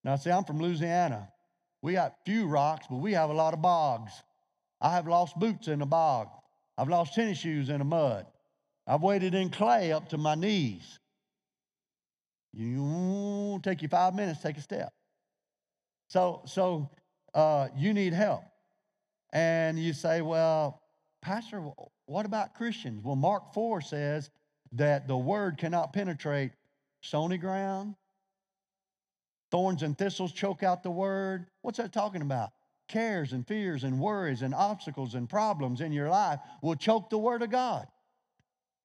Now, 0.04 0.16
see, 0.16 0.30
I'm 0.30 0.44
from 0.44 0.60
Louisiana. 0.60 1.28
We 1.82 1.94
got 1.94 2.14
few 2.24 2.46
rocks, 2.46 2.86
but 2.88 2.98
we 2.98 3.12
have 3.12 3.30
a 3.30 3.34
lot 3.34 3.54
of 3.54 3.62
bogs. 3.62 4.12
I 4.80 4.94
have 4.94 5.08
lost 5.08 5.38
boots 5.38 5.68
in 5.68 5.82
a 5.82 5.86
bog. 5.86 6.28
I've 6.78 6.88
lost 6.88 7.14
tennis 7.14 7.38
shoes 7.38 7.68
in 7.68 7.78
the 7.78 7.84
mud. 7.84 8.26
I've 8.86 9.02
waded 9.02 9.34
in 9.34 9.50
clay 9.50 9.92
up 9.92 10.10
to 10.10 10.18
my 10.18 10.34
knees. 10.34 10.98
You 12.52 13.60
take 13.62 13.82
you 13.82 13.88
five 13.88 14.14
minutes, 14.14 14.42
take 14.42 14.56
a 14.56 14.60
step. 14.60 14.92
So, 16.08 16.42
so 16.46 16.90
uh, 17.34 17.68
you 17.76 17.92
need 17.92 18.12
help. 18.12 18.42
And 19.32 19.78
you 19.78 19.92
say, 19.92 20.22
well, 20.22 20.82
Pastor, 21.20 21.70
what 22.06 22.26
about 22.26 22.54
Christians? 22.54 23.02
Well, 23.04 23.16
Mark 23.16 23.52
4 23.52 23.80
says 23.80 24.30
that 24.72 25.08
the 25.08 25.16
word 25.16 25.58
cannot 25.58 25.92
penetrate 25.92 26.52
stony 27.00 27.38
ground. 27.38 27.94
Thorns 29.50 29.82
and 29.82 29.96
thistles 29.96 30.32
choke 30.32 30.62
out 30.62 30.82
the 30.82 30.90
word. 30.90 31.46
What's 31.62 31.78
that 31.78 31.92
talking 31.92 32.22
about? 32.22 32.50
Cares 32.88 33.32
and 33.32 33.46
fears 33.46 33.84
and 33.84 34.00
worries 34.00 34.42
and 34.42 34.54
obstacles 34.54 35.14
and 35.14 35.28
problems 35.28 35.80
in 35.80 35.92
your 35.92 36.08
life 36.08 36.38
will 36.62 36.76
choke 36.76 37.10
the 37.10 37.18
word 37.18 37.42
of 37.42 37.50
God. 37.50 37.86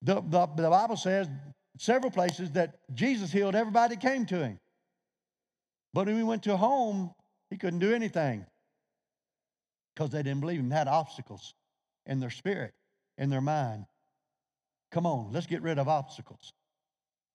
The, 0.01 0.15
the, 0.15 0.47
the 0.55 0.69
Bible 0.69 0.97
says 0.97 1.29
several 1.77 2.11
places 2.11 2.51
that 2.51 2.79
Jesus 2.93 3.31
healed 3.31 3.55
everybody 3.55 3.95
that 3.95 4.01
came 4.01 4.25
to 4.27 4.43
him. 4.43 4.59
But 5.93 6.07
when 6.07 6.17
he 6.17 6.23
went 6.23 6.43
to 6.43 6.57
home, 6.57 7.13
he 7.49 7.57
couldn't 7.57 7.79
do 7.79 7.93
anything 7.93 8.45
because 9.93 10.11
they 10.11 10.23
didn't 10.23 10.39
believe 10.39 10.59
him, 10.59 10.71
had 10.71 10.87
obstacles 10.87 11.53
in 12.05 12.19
their 12.19 12.29
spirit, 12.29 12.73
in 13.17 13.29
their 13.29 13.41
mind. 13.41 13.85
Come 14.91 15.05
on, 15.05 15.31
let's 15.31 15.47
get 15.47 15.61
rid 15.61 15.79
of 15.79 15.87
obstacles. 15.87 16.53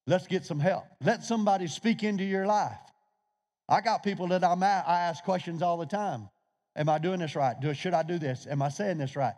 Let's 0.07 0.27
get 0.27 0.45
some 0.45 0.61
help. 0.61 0.85
Let 1.03 1.25
somebody 1.25 1.66
speak 1.66 2.03
into 2.03 2.25
your 2.25 2.47
life. 2.47 2.79
I 3.69 3.81
got 3.81 4.03
people 4.03 4.29
that 4.29 4.45
I'm 4.45 4.62
at, 4.62 4.88
I 4.88 5.01
ask 5.01 5.25
questions 5.25 5.62
all 5.62 5.77
the 5.77 5.87
time. 5.87 6.29
Am 6.77 6.88
I 6.88 6.99
doing 6.99 7.21
this 7.21 7.35
right? 7.35 7.59
Do, 7.61 7.75
should 7.75 7.95
I 7.95 8.03
do 8.03 8.19
this? 8.19 8.47
Am 8.49 8.62
I 8.62 8.69
saying 8.69 8.99
this 8.99 9.16
right? 9.16 9.35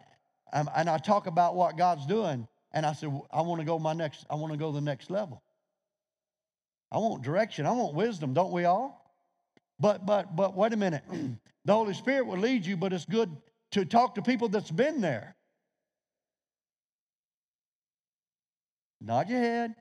Um, 0.52 0.68
and 0.76 0.88
I 0.88 0.98
talk 0.98 1.26
about 1.26 1.54
what 1.54 1.76
God's 1.76 2.06
doing, 2.06 2.46
and 2.72 2.84
I 2.84 2.92
said, 2.92 3.10
I 3.30 3.42
want 3.42 3.60
to 3.60 3.64
go 3.64 3.78
my 3.78 3.92
next, 3.92 4.26
I 4.28 4.34
want 4.34 4.52
to 4.52 4.58
go 4.58 4.72
the 4.72 4.80
next 4.80 5.10
level. 5.10 5.42
I 6.90 6.98
want 6.98 7.22
direction. 7.22 7.66
I 7.66 7.72
want 7.72 7.94
wisdom, 7.94 8.34
don't 8.34 8.52
we 8.52 8.64
all? 8.64 8.97
But 9.80 10.04
but 10.06 10.34
but 10.34 10.56
wait 10.56 10.72
a 10.72 10.76
minute. 10.76 11.02
the 11.64 11.72
Holy 11.72 11.94
Spirit 11.94 12.26
will 12.26 12.38
lead 12.38 12.66
you, 12.66 12.76
but 12.76 12.92
it's 12.92 13.04
good 13.04 13.34
to 13.72 13.84
talk 13.84 14.14
to 14.16 14.22
people 14.22 14.48
that's 14.48 14.70
been 14.70 15.00
there. 15.00 15.36
Nod 19.00 19.28
your 19.28 19.40
head. 19.40 19.74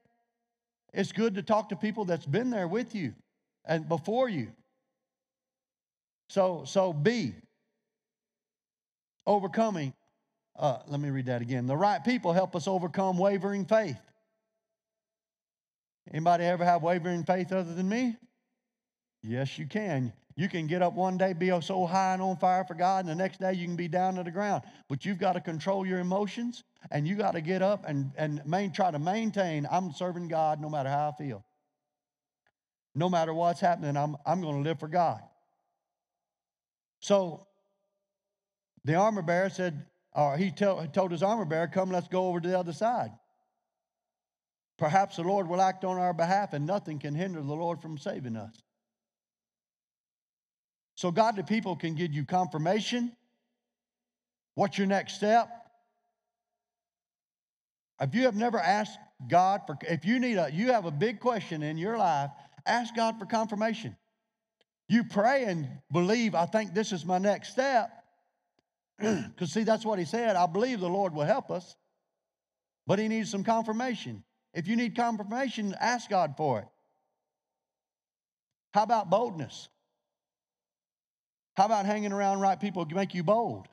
It's 0.93 1.11
good 1.11 1.35
to 1.35 1.43
talk 1.43 1.69
to 1.69 1.75
people 1.75 2.05
that's 2.05 2.25
been 2.25 2.49
there 2.49 2.67
with 2.67 2.95
you 2.95 3.13
and 3.65 3.87
before 3.87 4.29
you. 4.29 4.47
So, 6.29 6.63
so 6.65 6.93
B, 6.93 7.33
overcoming. 9.25 9.93
Uh, 10.57 10.79
let 10.87 10.99
me 10.99 11.09
read 11.09 11.27
that 11.27 11.41
again. 11.41 11.67
The 11.67 11.77
right 11.77 12.03
people 12.03 12.33
help 12.33 12.55
us 12.55 12.67
overcome 12.67 13.17
wavering 13.17 13.65
faith. 13.65 13.99
Anybody 16.11 16.45
ever 16.45 16.65
have 16.65 16.81
wavering 16.81 17.23
faith 17.23 17.51
other 17.51 17.73
than 17.73 17.87
me? 17.87 18.15
Yes, 19.27 19.59
you 19.59 19.67
can. 19.67 20.13
You 20.37 20.47
can 20.47 20.67
get 20.67 20.81
up 20.81 20.93
one 20.93 21.17
day, 21.17 21.33
be 21.33 21.49
so 21.61 21.85
high 21.85 22.13
and 22.13 22.21
on 22.21 22.37
fire 22.37 22.63
for 22.63 22.75
God, 22.75 23.05
and 23.05 23.09
the 23.09 23.15
next 23.15 23.39
day 23.39 23.53
you 23.53 23.65
can 23.65 23.75
be 23.75 23.87
down 23.87 24.15
to 24.15 24.23
the 24.23 24.31
ground. 24.31 24.63
But 24.87 25.03
you've 25.03 25.17
got 25.17 25.33
to 25.33 25.41
control 25.41 25.85
your 25.85 25.99
emotions, 25.99 26.63
and 26.91 27.07
you 27.07 27.15
got 27.15 27.31
to 27.31 27.41
get 27.41 27.61
up 27.61 27.83
and, 27.87 28.11
and 28.17 28.41
main, 28.45 28.71
try 28.71 28.91
to 28.91 28.99
maintain 28.99 29.67
I'm 29.69 29.91
serving 29.91 30.29
God 30.29 30.61
no 30.61 30.69
matter 30.69 30.89
how 30.89 31.09
I 31.09 31.21
feel. 31.21 31.43
No 32.95 33.09
matter 33.09 33.33
what's 33.33 33.59
happening, 33.59 33.97
I'm, 33.97 34.15
I'm 34.25 34.41
going 34.41 34.63
to 34.63 34.69
live 34.69 34.79
for 34.79 34.87
God. 34.87 35.21
So 36.99 37.47
the 38.85 38.95
armor 38.95 39.21
bearer 39.23 39.49
said, 39.49 39.85
or 40.13 40.37
he 40.37 40.51
tell, 40.51 40.87
told 40.87 41.11
his 41.11 41.21
armor 41.21 41.45
bearer, 41.45 41.67
Come, 41.67 41.91
let's 41.91 42.07
go 42.07 42.27
over 42.27 42.39
to 42.39 42.47
the 42.47 42.57
other 42.57 42.73
side. 42.73 43.11
Perhaps 44.77 45.17
the 45.17 45.23
Lord 45.23 45.49
will 45.49 45.61
act 45.61 45.83
on 45.83 45.97
our 45.97 46.13
behalf, 46.13 46.53
and 46.53 46.65
nothing 46.65 46.99
can 46.99 47.15
hinder 47.15 47.41
the 47.41 47.53
Lord 47.53 47.81
from 47.81 47.97
saving 47.97 48.37
us. 48.37 48.61
So, 50.97 51.11
godly 51.11 51.43
people 51.43 51.75
can 51.75 51.93
give 51.93 52.11
you 52.11 52.25
confirmation. 52.25 53.11
What's 54.55 54.79
your 54.79 54.87
next 54.87 55.13
step? 55.13 55.47
If 58.01 58.15
you 58.15 58.23
have 58.23 58.35
never 58.35 58.59
asked 58.59 58.97
God 59.27 59.61
for, 59.67 59.77
if 59.83 60.05
you 60.05 60.19
need 60.19 60.37
a, 60.37 60.49
you 60.51 60.71
have 60.71 60.85
a 60.85 60.91
big 60.91 61.19
question 61.19 61.61
in 61.61 61.77
your 61.77 61.99
life, 61.99 62.31
ask 62.65 62.95
God 62.95 63.19
for 63.19 63.27
confirmation. 63.27 63.95
You 64.89 65.03
pray 65.03 65.45
and 65.45 65.69
believe, 65.91 66.33
I 66.33 66.47
think 66.47 66.73
this 66.73 66.91
is 66.91 67.05
my 67.05 67.19
next 67.19 67.51
step. 67.51 67.91
Because, 68.99 69.53
see, 69.53 69.63
that's 69.63 69.85
what 69.85 69.99
he 69.99 70.05
said. 70.05 70.35
I 70.35 70.47
believe 70.47 70.79
the 70.79 70.89
Lord 70.89 71.13
will 71.13 71.25
help 71.25 71.51
us, 71.51 71.75
but 72.87 72.97
he 72.97 73.07
needs 73.07 73.29
some 73.29 73.43
confirmation. 73.43 74.23
If 74.55 74.67
you 74.67 74.75
need 74.75 74.95
confirmation, 74.95 75.75
ask 75.79 76.09
God 76.09 76.33
for 76.35 76.61
it. 76.61 76.67
How 78.73 78.81
about 78.81 79.11
boldness? 79.11 79.69
How 81.57 81.65
about 81.65 81.87
hanging 81.87 82.11
around 82.11 82.39
right 82.39 82.59
people 82.59 82.85
make 82.85 83.15
you 83.15 83.23
bold? 83.23 83.67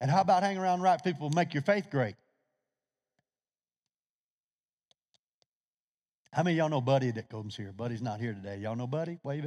And 0.00 0.10
how 0.10 0.22
about 0.22 0.42
hanging 0.42 0.62
around 0.62 0.80
right 0.80 1.02
people 1.04 1.28
make 1.28 1.52
your 1.52 1.62
faith 1.62 1.90
great? 1.90 2.14
How 6.32 6.42
many 6.42 6.56
y'all 6.56 6.70
know 6.70 6.80
Buddy 6.80 7.10
that 7.10 7.28
comes 7.28 7.54
here? 7.54 7.70
Buddy's 7.70 8.00
not 8.00 8.18
here 8.18 8.32
today. 8.32 8.56
Y'all 8.56 8.76
know 8.76 8.86
Buddy? 8.86 9.18
Me. 9.22 9.42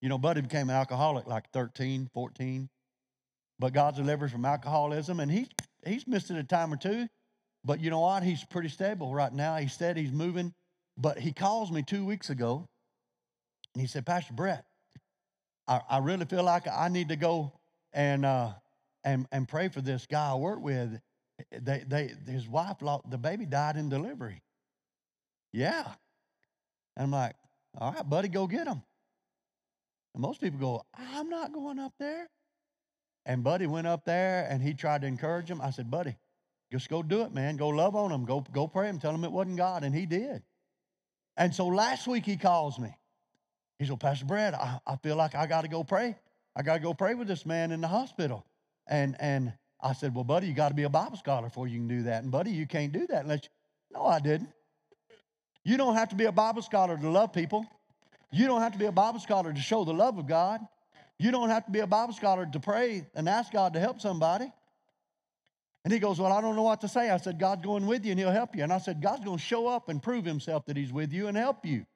You 0.00 0.08
know, 0.08 0.16
Buddy 0.16 0.40
became 0.40 0.70
an 0.70 0.76
alcoholic 0.76 1.26
like 1.26 1.50
13, 1.52 2.08
14. 2.14 2.70
But 3.58 3.74
God's 3.74 3.98
delivered 3.98 4.30
from 4.30 4.46
alcoholism, 4.46 5.20
and 5.20 5.30
he, 5.30 5.46
he's 5.84 6.06
missed 6.06 6.30
it 6.30 6.38
a 6.38 6.42
time 6.42 6.72
or 6.72 6.78
two. 6.78 7.06
But 7.66 7.80
you 7.80 7.90
know 7.90 8.00
what? 8.00 8.22
He's 8.22 8.42
pretty 8.44 8.70
stable 8.70 9.12
right 9.12 9.32
now. 9.32 9.56
He 9.56 9.68
said 9.68 9.98
he's 9.98 10.12
moving. 10.12 10.54
But 10.96 11.18
he 11.18 11.32
calls 11.32 11.70
me 11.70 11.82
two 11.82 12.06
weeks 12.06 12.30
ago, 12.30 12.64
and 13.74 13.82
he 13.82 13.86
said, 13.86 14.06
Pastor 14.06 14.32
Brett, 14.32 14.64
I, 15.70 15.80
I 15.88 15.98
really 15.98 16.24
feel 16.26 16.42
like 16.42 16.66
I 16.66 16.88
need 16.88 17.08
to 17.10 17.16
go 17.16 17.52
and 17.92 18.26
uh, 18.26 18.50
and 19.04 19.26
and 19.30 19.48
pray 19.48 19.68
for 19.68 19.80
this 19.80 20.06
guy 20.06 20.32
I 20.32 20.34
work 20.34 20.60
with. 20.60 21.00
They 21.52 21.84
they 21.86 22.10
his 22.26 22.46
wife 22.48 22.78
the 22.80 23.16
baby 23.16 23.46
died 23.46 23.76
in 23.76 23.88
delivery. 23.88 24.42
Yeah, 25.52 25.86
and 26.96 27.04
I'm 27.04 27.10
like, 27.10 27.36
all 27.78 27.92
right, 27.92 28.08
buddy, 28.08 28.28
go 28.28 28.46
get 28.46 28.66
him. 28.66 28.82
And 30.14 30.22
most 30.22 30.40
people 30.40 30.58
go, 30.58 30.82
I'm 30.92 31.28
not 31.28 31.52
going 31.52 31.78
up 31.78 31.94
there. 31.98 32.28
And 33.26 33.44
Buddy 33.44 33.66
went 33.66 33.86
up 33.86 34.04
there 34.04 34.46
and 34.50 34.62
he 34.62 34.74
tried 34.74 35.02
to 35.02 35.06
encourage 35.06 35.50
him. 35.50 35.60
I 35.60 35.70
said, 35.70 35.90
Buddy, 35.90 36.16
just 36.72 36.88
go 36.88 37.02
do 37.02 37.22
it, 37.22 37.32
man. 37.32 37.56
Go 37.56 37.68
love 37.68 37.94
on 37.94 38.10
him. 38.10 38.24
Go, 38.24 38.40
go 38.52 38.66
pray 38.66 38.88
him. 38.88 38.98
Tell 38.98 39.14
him 39.14 39.24
it 39.24 39.32
wasn't 39.32 39.56
God. 39.56 39.84
And 39.84 39.94
he 39.94 40.06
did. 40.06 40.42
And 41.36 41.54
so 41.54 41.66
last 41.66 42.08
week 42.08 42.24
he 42.24 42.36
calls 42.36 42.78
me. 42.78 42.94
He 43.80 43.86
said, 43.86 43.98
Pastor 43.98 44.26
Brad, 44.26 44.52
I, 44.52 44.78
I 44.86 44.96
feel 44.96 45.16
like 45.16 45.34
I 45.34 45.46
got 45.46 45.62
to 45.62 45.68
go 45.68 45.82
pray. 45.82 46.14
I 46.54 46.60
got 46.60 46.74
to 46.74 46.80
go 46.80 46.92
pray 46.92 47.14
with 47.14 47.26
this 47.26 47.46
man 47.46 47.72
in 47.72 47.80
the 47.80 47.88
hospital. 47.88 48.44
And, 48.86 49.16
and 49.18 49.54
I 49.80 49.94
said, 49.94 50.14
Well, 50.14 50.22
buddy, 50.22 50.48
you 50.48 50.52
got 50.52 50.68
to 50.68 50.74
be 50.74 50.82
a 50.82 50.90
Bible 50.90 51.16
scholar 51.16 51.48
before 51.48 51.66
you 51.66 51.78
can 51.78 51.88
do 51.88 52.02
that. 52.02 52.22
And, 52.22 52.30
buddy, 52.30 52.50
you 52.50 52.66
can't 52.66 52.92
do 52.92 53.06
that 53.06 53.22
unless 53.22 53.40
you. 53.44 53.48
No, 53.98 54.04
I 54.04 54.20
didn't. 54.20 54.50
You 55.64 55.78
don't 55.78 55.94
have 55.94 56.10
to 56.10 56.14
be 56.14 56.26
a 56.26 56.32
Bible 56.32 56.60
scholar 56.60 56.98
to 56.98 57.08
love 57.08 57.32
people. 57.32 57.64
You 58.30 58.46
don't 58.46 58.60
have 58.60 58.72
to 58.72 58.78
be 58.78 58.84
a 58.84 58.92
Bible 58.92 59.18
scholar 59.18 59.50
to 59.50 59.60
show 59.60 59.84
the 59.84 59.94
love 59.94 60.18
of 60.18 60.28
God. 60.28 60.60
You 61.18 61.30
don't 61.30 61.48
have 61.48 61.64
to 61.64 61.70
be 61.70 61.80
a 61.80 61.86
Bible 61.86 62.12
scholar 62.12 62.46
to 62.52 62.60
pray 62.60 63.06
and 63.14 63.30
ask 63.30 63.50
God 63.50 63.72
to 63.72 63.80
help 63.80 64.02
somebody. 64.02 64.52
And 65.84 65.92
he 65.92 66.00
goes, 66.00 66.20
Well, 66.20 66.34
I 66.34 66.42
don't 66.42 66.54
know 66.54 66.64
what 66.64 66.82
to 66.82 66.88
say. 66.88 67.08
I 67.08 67.16
said, 67.16 67.38
God's 67.38 67.64
going 67.64 67.86
with 67.86 68.04
you 68.04 68.10
and 68.10 68.20
he'll 68.20 68.30
help 68.30 68.54
you. 68.54 68.62
And 68.62 68.74
I 68.74 68.78
said, 68.78 69.00
God's 69.00 69.24
going 69.24 69.38
to 69.38 69.42
show 69.42 69.66
up 69.68 69.88
and 69.88 70.02
prove 70.02 70.26
himself 70.26 70.66
that 70.66 70.76
he's 70.76 70.92
with 70.92 71.14
you 71.14 71.28
and 71.28 71.36
help 71.36 71.64
you. 71.64 71.86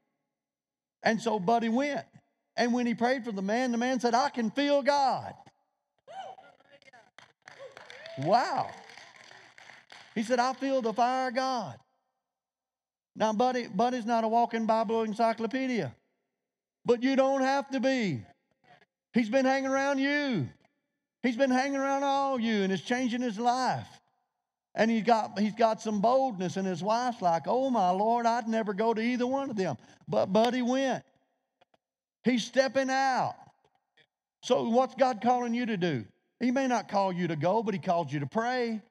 And 1.05 1.21
so 1.21 1.38
Buddy 1.38 1.69
went. 1.69 2.05
And 2.57 2.73
when 2.73 2.87
he 2.87 2.95
prayed 2.95 3.25
for 3.25 3.33
the 3.33 3.43
man, 3.43 3.71
the 3.71 3.79
man 3.79 4.01
said, 4.01 4.14
I 4.14 4.31
can 4.31 4.51
feel 4.51 4.83
God. 4.83 5.35
Wow. 8.19 8.71
He 10.14 10.23
said, 10.23 10.38
I 10.38 10.53
feel 10.55 10.81
the 10.81 10.93
fire 10.93 11.29
of 11.29 11.35
God. 11.35 11.77
Now, 13.17 13.33
Buddy, 13.33 13.69
Buddy's 13.69 14.07
not 14.07 14.25
a 14.25 14.29
walking 14.29 14.67
Bible 14.67 15.03
encyclopedia, 15.03 15.95
but 16.85 17.03
you 17.03 17.17
don't 17.17 17.43
have 17.43 17.69
to 17.71 17.81
be. 17.81 18.23
He's 19.12 19.29
been 19.29 19.45
hanging 19.45 19.71
around 19.71 19.99
you. 19.99 20.49
He's 21.23 21.37
been 21.37 21.51
hanging 21.51 21.77
around 21.77 22.03
all 22.03 22.40
you, 22.40 22.62
and 22.62 22.73
it's 22.73 22.83
changing 22.83 23.23
his 23.23 23.38
life. 23.38 23.87
And 24.75 24.91
he's 24.91 25.05
got, 25.05 25.39
he's 25.39 25.55
got 25.55 25.81
some 25.81 26.01
boldness, 26.01 26.57
and 26.57 26.67
his 26.67 26.83
wife's 26.83 27.23
like, 27.23 27.45
Oh, 27.47 27.71
my 27.71 27.91
Lord, 27.91 28.27
I'd 28.27 28.49
never 28.49 28.75
go 28.75 28.93
to 28.93 29.01
either 29.01 29.27
one 29.27 29.51
of 29.51 29.57
them. 29.57 29.77
But 30.09 30.27
Buddy 30.27 30.63
went. 30.63 31.05
He's 32.25 32.45
stepping 32.45 32.91
out. 32.91 33.37
So, 34.43 34.69
what's 34.69 34.95
God 34.95 35.21
calling 35.23 35.55
you 35.55 35.67
to 35.67 35.77
do? 35.77 36.05
He 36.41 36.51
may 36.51 36.67
not 36.67 36.89
call 36.89 37.13
you 37.13 37.29
to 37.29 37.37
go, 37.37 37.63
but 37.63 37.75
He 37.75 37.81
calls 37.81 38.13
you 38.13 38.21
to 38.21 38.27
pray. 38.27 38.83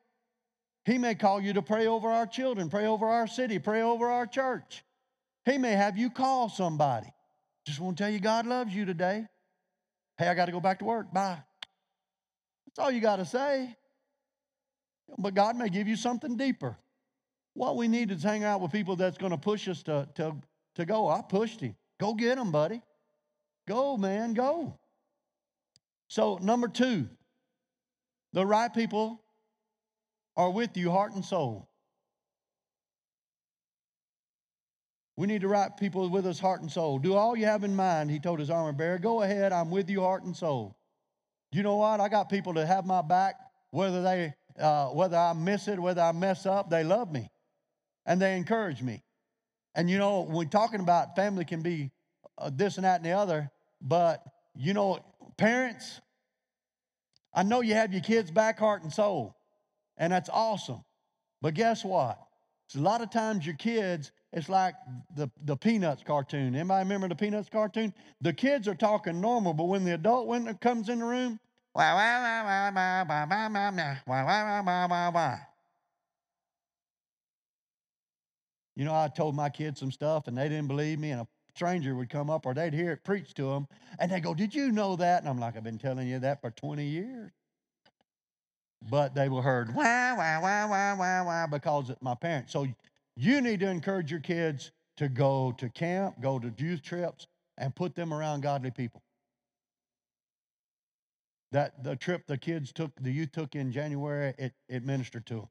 He 0.85 0.97
may 0.97 1.15
call 1.15 1.41
you 1.41 1.53
to 1.53 1.61
pray 1.61 1.87
over 1.87 2.09
our 2.09 2.25
children, 2.25 2.69
pray 2.69 2.85
over 2.85 3.07
our 3.07 3.27
city, 3.27 3.59
pray 3.59 3.81
over 3.81 4.09
our 4.09 4.25
church. 4.25 4.83
He 5.45 5.57
may 5.57 5.71
have 5.71 5.97
you 5.97 6.09
call 6.09 6.49
somebody. 6.49 7.07
Just 7.65 7.79
want 7.79 7.97
to 7.97 8.03
tell 8.03 8.11
you 8.11 8.19
God 8.19 8.45
loves 8.45 8.73
you 8.73 8.85
today. 8.85 9.25
Hey, 10.17 10.27
I 10.27 10.33
got 10.33 10.45
to 10.45 10.51
go 10.51 10.59
back 10.59 10.79
to 10.79 10.85
work. 10.85 11.13
Bye. 11.13 11.39
That's 12.65 12.79
all 12.79 12.91
you 12.91 13.01
got 13.01 13.17
to 13.17 13.25
say. 13.25 13.75
But 15.17 15.33
God 15.33 15.55
may 15.55 15.69
give 15.69 15.87
you 15.87 15.95
something 15.95 16.37
deeper. 16.37 16.77
What 17.53 17.77
we 17.77 17.87
need 17.87 18.11
is 18.11 18.23
hang 18.23 18.43
out 18.43 18.61
with 18.61 18.71
people 18.71 18.95
that's 18.95 19.17
going 19.17 19.31
to 19.31 19.37
push 19.37 19.67
us 19.67 19.83
to, 19.83 20.07
to, 20.15 20.35
to 20.75 20.85
go. 20.85 21.07
I 21.07 21.21
pushed 21.21 21.61
him. 21.61 21.75
Go 21.99 22.13
get 22.13 22.37
him, 22.37 22.51
buddy. 22.51 22.81
Go, 23.67 23.95
man, 23.95 24.33
go. 24.33 24.77
So, 26.07 26.37
number 26.41 26.67
two, 26.67 27.07
the 28.33 28.45
right 28.45 28.73
people 28.73 29.21
are 30.35 30.49
with 30.49 30.75
you, 30.75 30.91
heart 30.91 31.13
and 31.13 31.23
soul. 31.23 31.69
We 35.15 35.27
need 35.27 35.41
the 35.41 35.47
right 35.47 35.75
people 35.77 36.09
with 36.09 36.25
us, 36.25 36.39
heart 36.39 36.61
and 36.61 36.71
soul. 36.71 36.97
Do 36.97 37.13
all 37.13 37.37
you 37.37 37.45
have 37.45 37.63
in 37.63 37.75
mind, 37.75 38.09
he 38.09 38.19
told 38.19 38.39
his 38.39 38.49
armor 38.49 38.73
bearer. 38.73 38.97
Go 38.97 39.21
ahead, 39.21 39.53
I'm 39.53 39.69
with 39.69 39.89
you, 39.89 40.01
heart 40.01 40.23
and 40.23 40.35
soul. 40.35 40.75
You 41.51 41.61
know 41.61 41.75
what? 41.75 41.99
I 41.99 42.09
got 42.09 42.29
people 42.29 42.53
that 42.53 42.65
have 42.65 42.85
my 42.85 43.03
back, 43.03 43.35
whether 43.69 44.01
they 44.01 44.33
uh, 44.59 44.87
whether 44.87 45.17
I 45.17 45.33
miss 45.33 45.67
it, 45.67 45.79
whether 45.79 46.01
I 46.01 46.11
mess 46.11 46.45
up, 46.45 46.69
they 46.69 46.83
love 46.83 47.11
me 47.11 47.29
and 48.05 48.21
they 48.21 48.35
encourage 48.37 48.81
me. 48.81 49.03
And 49.75 49.89
you 49.89 49.97
know, 49.97 50.21
when 50.21 50.49
talking 50.49 50.79
about 50.79 51.15
family 51.15 51.45
can 51.45 51.61
be 51.61 51.91
uh, 52.37 52.51
this 52.53 52.77
and 52.77 52.85
that 52.85 52.97
and 52.97 53.05
the 53.05 53.11
other, 53.11 53.49
but 53.81 54.23
you 54.55 54.73
know, 54.73 54.99
parents, 55.37 55.99
I 57.33 57.43
know 57.43 57.61
you 57.61 57.73
have 57.73 57.91
your 57.91 58.03
kids' 58.03 58.29
back, 58.29 58.59
heart, 58.59 58.83
and 58.83 58.93
soul, 58.93 59.35
and 59.97 60.13
that's 60.13 60.29
awesome. 60.29 60.83
But 61.41 61.55
guess 61.55 61.83
what? 61.83 62.19
a 62.75 62.79
lot 62.79 63.01
of 63.01 63.11
times 63.11 63.45
your 63.45 63.55
kids, 63.55 64.11
it's 64.31 64.49
like 64.49 64.73
the, 65.15 65.29
the 65.45 65.55
Peanuts 65.55 66.03
cartoon. 66.03 66.55
Anybody 66.55 66.83
remember 66.83 67.07
the 67.07 67.15
Peanuts 67.15 67.49
cartoon? 67.49 67.93
The 68.21 68.33
kids 68.33 68.67
are 68.67 68.75
talking 68.75 69.21
normal, 69.21 69.53
but 69.53 69.65
when 69.65 69.85
the 69.85 69.93
adult 69.93 70.27
when 70.27 70.51
comes 70.57 70.89
in 70.89 70.99
the 70.99 71.05
room, 71.05 71.39
You 78.75 78.85
know, 78.85 78.93
I 78.93 79.07
told 79.07 79.35
my 79.35 79.49
kids 79.49 79.79
some 79.79 79.91
stuff 79.91 80.27
and 80.27 80.37
they 80.37 80.49
didn't 80.49 80.67
believe 80.67 80.99
me, 80.99 81.11
and 81.11 81.21
a 81.21 81.27
stranger 81.55 81.95
would 81.95 82.09
come 82.09 82.29
up 82.29 82.45
or 82.45 82.53
they'd 82.53 82.73
hear 82.73 82.91
it 82.91 83.03
preached 83.03 83.35
to 83.37 83.43
them, 83.49 83.67
and 83.99 84.11
they 84.11 84.19
go, 84.19 84.33
Did 84.33 84.53
you 84.53 84.71
know 84.71 84.95
that? 84.95 85.21
And 85.21 85.29
I'm 85.29 85.39
like, 85.39 85.55
I've 85.57 85.63
been 85.63 85.77
telling 85.77 86.07
you 86.07 86.19
that 86.19 86.41
for 86.41 86.51
20 86.51 86.83
years. 86.85 87.31
But 88.89 89.15
they 89.15 89.29
were 89.29 89.41
heard, 89.41 89.73
wah, 89.73 90.15
wah, 90.15 90.41
wah, 90.41 90.67
wah, 90.67 90.95
wah, 90.97 91.23
wah, 91.23 91.47
because 91.47 91.89
of 91.89 92.01
my 92.01 92.15
parents. 92.15 92.51
So 92.51 92.67
you 93.15 93.41
need 93.41 93.61
to 93.61 93.69
encourage 93.69 94.11
your 94.11 94.19
kids 94.19 94.71
to 94.97 95.07
go 95.07 95.53
to 95.57 95.69
camp, 95.69 96.19
go 96.19 96.37
to 96.37 96.53
youth 96.57 96.81
trips, 96.81 97.27
and 97.57 97.73
put 97.73 97.95
them 97.95 98.13
around 98.13 98.41
godly 98.41 98.71
people. 98.71 99.01
That 101.53 101.83
the 101.83 101.95
trip 101.95 102.25
the 102.25 102.37
kids 102.37 102.73
took, 102.73 102.91
the 102.99 103.11
youth 103.11 103.31
took 103.31 103.55
in 103.55 103.71
January, 103.71 104.33
it, 104.39 104.53
it 104.67 104.83
ministered 104.83 105.27
to 105.27 105.35
them. 105.35 105.49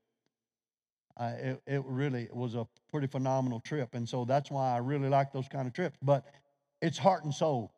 Uh, 1.17 1.33
it, 1.39 1.63
it 1.69 1.83
really 1.87 2.29
was 2.33 2.57
a 2.57 2.67
pretty 2.91 3.07
phenomenal 3.07 3.61
trip. 3.61 3.95
And 3.95 4.09
so 4.09 4.25
that's 4.25 4.51
why 4.51 4.75
I 4.75 4.79
really 4.79 5.09
like 5.09 5.33
those 5.33 5.47
kind 5.47 5.69
of 5.69 5.73
trips. 5.73 5.97
But 6.03 6.25
it's 6.81 6.99
heart 6.99 7.23
and 7.23 7.33
soul. 7.33 7.73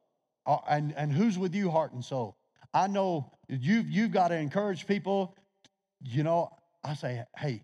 Uh, 0.46 0.56
and, 0.70 0.94
and 0.96 1.12
who's 1.12 1.38
with 1.38 1.54
you, 1.54 1.70
heart 1.70 1.92
and 1.92 2.02
soul? 2.02 2.38
I 2.72 2.86
know 2.86 3.30
you've, 3.48 3.90
you've 3.90 4.12
got 4.12 4.28
to 4.28 4.36
encourage 4.36 4.86
people. 4.86 5.36
You 6.02 6.22
know, 6.22 6.48
I 6.82 6.94
say, 6.94 7.24
hey, 7.36 7.62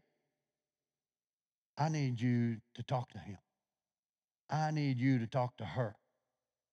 I 1.78 1.88
need 1.88 2.20
you 2.20 2.58
to 2.74 2.82
talk 2.82 3.10
to 3.12 3.18
him. 3.18 3.38
I 4.50 4.72
need 4.72 4.98
you 4.98 5.18
to 5.20 5.26
talk 5.26 5.56
to 5.56 5.64
her. 5.64 5.94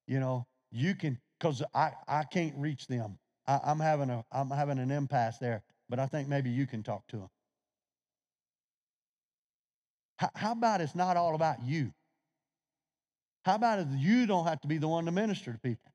You 0.06 0.20
know, 0.20 0.46
you 0.70 0.94
can, 0.94 1.18
because 1.40 1.62
I, 1.74 1.92
I 2.06 2.24
can't 2.24 2.54
reach 2.58 2.86
them. 2.86 3.18
I, 3.48 3.58
I'm 3.64 3.80
having 3.80 4.10
a 4.10 4.24
I'm 4.30 4.50
having 4.50 4.78
an 4.78 4.90
impasse 4.92 5.38
there, 5.38 5.62
but 5.88 5.98
I 5.98 6.06
think 6.06 6.28
maybe 6.28 6.50
you 6.50 6.66
can 6.66 6.82
talk 6.84 7.06
to 7.08 7.16
them. 7.16 7.30
How, 10.18 10.30
how 10.34 10.52
about 10.52 10.80
it's 10.80 10.94
not 10.94 11.16
all 11.16 11.34
about 11.34 11.62
you? 11.64 11.92
How 13.44 13.54
about 13.54 13.78
it 13.78 13.88
you 13.96 14.26
don't 14.26 14.46
have 14.46 14.60
to 14.60 14.68
be 14.68 14.78
the 14.78 14.88
one 14.88 15.06
to 15.06 15.12
minister 15.12 15.52
to 15.52 15.58
people? 15.58 15.90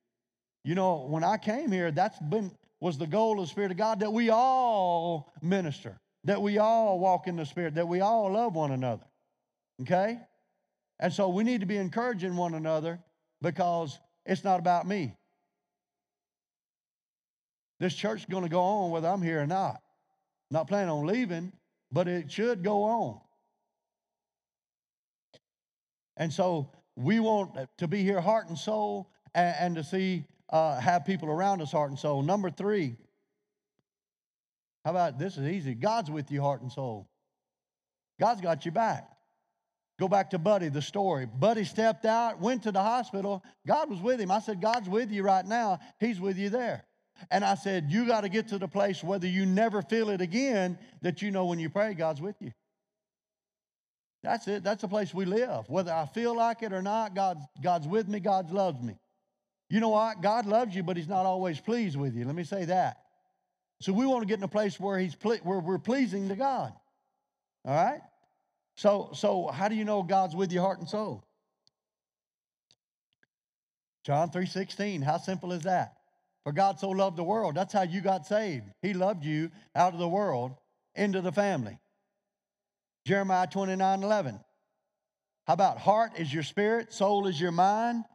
You 0.64 0.76
know, 0.76 1.06
when 1.08 1.24
I 1.24 1.38
came 1.38 1.72
here, 1.72 1.92
that's 1.92 2.18
been 2.20 2.52
was 2.80 2.98
the 2.98 3.08
goal 3.08 3.40
of 3.40 3.46
the 3.46 3.50
Spirit 3.50 3.72
of 3.72 3.78
God 3.78 4.02
that 4.02 4.12
we 4.12 4.30
all 4.30 5.32
minister, 5.42 5.98
that 6.26 6.42
we 6.42 6.58
all 6.58 7.00
walk 7.00 7.28
in 7.28 7.38
the 7.38 7.46
Spirit, 7.46 7.76
that 7.76 7.88
we 7.88 8.02
all 8.02 8.32
love 8.34 8.56
one 8.56 8.72
another. 8.72 9.06
Okay? 9.82 10.20
And 11.00 11.14
so 11.14 11.30
we 11.30 11.46
need 11.46 11.62
to 11.62 11.66
be 11.66 11.78
encouraging 11.78 12.36
one 12.36 12.56
another 12.56 13.00
because 13.42 14.00
it's 14.26 14.44
not 14.44 14.60
about 14.60 14.86
me. 14.86 15.16
This 17.84 17.96
church 17.96 18.20
is 18.20 18.26
going 18.28 18.44
to 18.44 18.50
go 18.50 18.62
on 18.62 18.92
whether 18.92 19.10
I'm 19.10 19.22
here 19.22 19.42
or 19.42 19.46
not. 19.46 19.82
Not 20.50 20.70
planning 20.70 20.90
on 20.90 21.06
leaving, 21.06 21.52
but 21.92 22.08
it 22.08 22.32
should 22.32 22.64
go 22.64 22.84
on. 22.84 23.20
And 26.16 26.32
so 26.32 26.72
we 26.96 27.20
want 27.20 27.58
to 27.80 27.88
be 27.90 28.02
here 28.02 28.22
heart 28.22 28.48
and 28.48 28.58
soul 28.58 29.10
and, 29.36 29.56
and 29.60 29.76
to 29.76 29.84
see, 29.84 30.24
uh, 30.50 30.80
have 30.80 31.04
people 31.04 31.28
around 31.28 31.62
us 31.62 31.74
heart 31.74 31.90
and 31.90 32.00
soul. 32.00 32.22
Number 32.22 32.50
three, 32.50 32.96
how 34.86 34.92
about 34.92 35.20
this 35.20 35.38
is 35.38 35.46
easy? 35.46 35.76
God's 35.76 36.10
with 36.10 36.32
you 36.32 36.42
heart 36.42 36.62
and 36.62 36.72
soul. 36.72 37.10
God's 38.18 38.40
got 38.40 38.64
your 38.64 38.72
back. 38.72 39.10
Go 40.00 40.08
back 40.08 40.30
to 40.30 40.40
Buddy, 40.40 40.70
the 40.70 40.82
story. 40.82 41.26
Buddy 41.26 41.66
stepped 41.66 42.06
out, 42.06 42.40
went 42.40 42.64
to 42.64 42.72
the 42.72 42.82
hospital. 42.82 43.44
God 43.68 43.90
was 43.90 44.00
with 44.00 44.22
him. 44.22 44.32
I 44.32 44.40
said, 44.40 44.62
God's 44.62 44.88
with 44.88 45.12
you 45.12 45.22
right 45.24 45.46
now. 45.46 45.80
He's 46.00 46.22
with 46.22 46.38
you 46.38 46.48
there. 46.48 46.86
And 47.32 47.44
I 47.44 47.56
said, 47.56 47.86
You 47.90 48.06
got 48.06 48.22
to 48.22 48.30
get 48.30 48.50
to 48.50 48.58
the 48.58 48.68
place, 48.68 49.04
whether 49.04 49.28
you 49.28 49.46
never 49.46 49.82
feel 49.82 50.10
it 50.10 50.22
again, 50.22 50.78
that 51.02 51.22
you 51.22 51.32
know 51.32 51.46
when 51.46 51.60
you 51.60 51.70
pray, 51.70 51.94
God's 51.94 52.22
with 52.22 52.36
you. 52.40 52.52
That's 54.24 54.48
it. 54.48 54.64
That's 54.64 54.82
the 54.82 54.88
place 54.88 55.14
we 55.14 55.26
live. 55.26 55.70
Whether 55.70 55.92
I 55.92 56.06
feel 56.06 56.36
like 56.36 56.64
it 56.64 56.72
or 56.72 56.82
not, 56.82 57.14
God's, 57.14 57.42
God's 57.62 57.88
with 57.88 58.08
me, 58.08 58.20
God 58.20 58.52
loves 58.52 58.82
me. 58.82 58.96
You 59.70 59.80
know 59.80 59.90
what? 59.90 60.22
God 60.22 60.46
loves 60.46 60.76
you, 60.76 60.84
but 60.84 60.96
He's 60.96 61.10
not 61.10 61.26
always 61.26 61.60
pleased 61.60 61.98
with 61.98 62.16
you. 62.16 62.26
Let 62.26 62.36
me 62.36 62.44
say 62.44 62.66
that. 62.66 62.98
So 63.82 63.92
we 63.92 64.06
want 64.06 64.22
to 64.22 64.28
get 64.28 64.38
in 64.38 64.44
a 64.44 64.48
place 64.48 64.80
where, 64.80 64.98
he's 64.98 65.16
ple- 65.16 65.40
where 65.44 65.60
we're 65.60 65.78
pleasing 65.78 66.30
to 66.30 66.36
God. 66.36 66.72
All 67.66 67.76
right? 67.76 68.00
So, 68.76 69.10
so 69.14 69.48
how 69.48 69.68
do 69.68 69.76
you 69.76 69.84
know 69.84 70.04
God's 70.04 70.36
with 70.36 70.54
your 70.54 70.64
heart 70.64 70.80
and 70.80 70.88
soul? 70.88 71.24
John 74.04 74.30
3:16. 74.30 75.02
How 75.02 75.18
simple 75.18 75.52
is 75.52 75.64
that? 75.64 75.98
For 76.44 76.52
God 76.52 76.80
so 76.80 76.90
loved 76.90 77.18
the 77.18 77.24
world. 77.24 77.56
That's 77.56 77.74
how 77.74 77.84
you 77.84 78.02
got 78.02 78.26
saved. 78.26 78.66
He 78.82 78.94
loved 78.94 79.24
you 79.24 79.50
out 79.76 79.94
of 79.94 80.00
the 80.00 80.08
world 80.08 80.56
into 80.96 81.22
the 81.22 81.32
family. 81.32 81.78
Jeremiah 83.06 83.48
29 83.48 84.04
11. 84.04 84.40
How 85.46 85.54
about 85.54 85.78
heart 85.78 86.12
is 86.18 86.34
your 86.34 86.44
spirit, 86.44 86.94
soul 86.94 87.28
is 87.28 87.40
your 87.40 87.52
mind? 87.52 88.06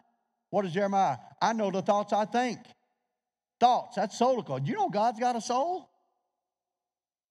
What 0.50 0.64
is 0.64 0.72
Jeremiah? 0.72 1.18
I 1.42 1.52
know 1.52 1.70
the 1.70 1.82
thoughts 1.82 2.12
I 2.12 2.24
think. 2.24 2.58
Thoughts, 3.60 3.96
that's 3.96 4.18
soulical. 4.18 4.66
You 4.66 4.74
know 4.74 4.88
God's 4.88 5.20
got 5.20 5.36
a 5.36 5.40
soul? 5.40 5.90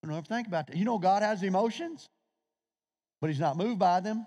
I 0.04 0.08
don't 0.08 0.18
ever 0.18 0.26
think 0.26 0.48
about 0.48 0.68
that. 0.68 0.78
You 0.78 0.86
know 0.86 1.00
God 1.00 1.24
has 1.24 1.42
emotions, 1.42 2.10
but 3.22 3.30
He's 3.30 3.40
not 3.40 3.58
moved 3.58 3.80
by 3.80 4.02
them. 4.02 4.26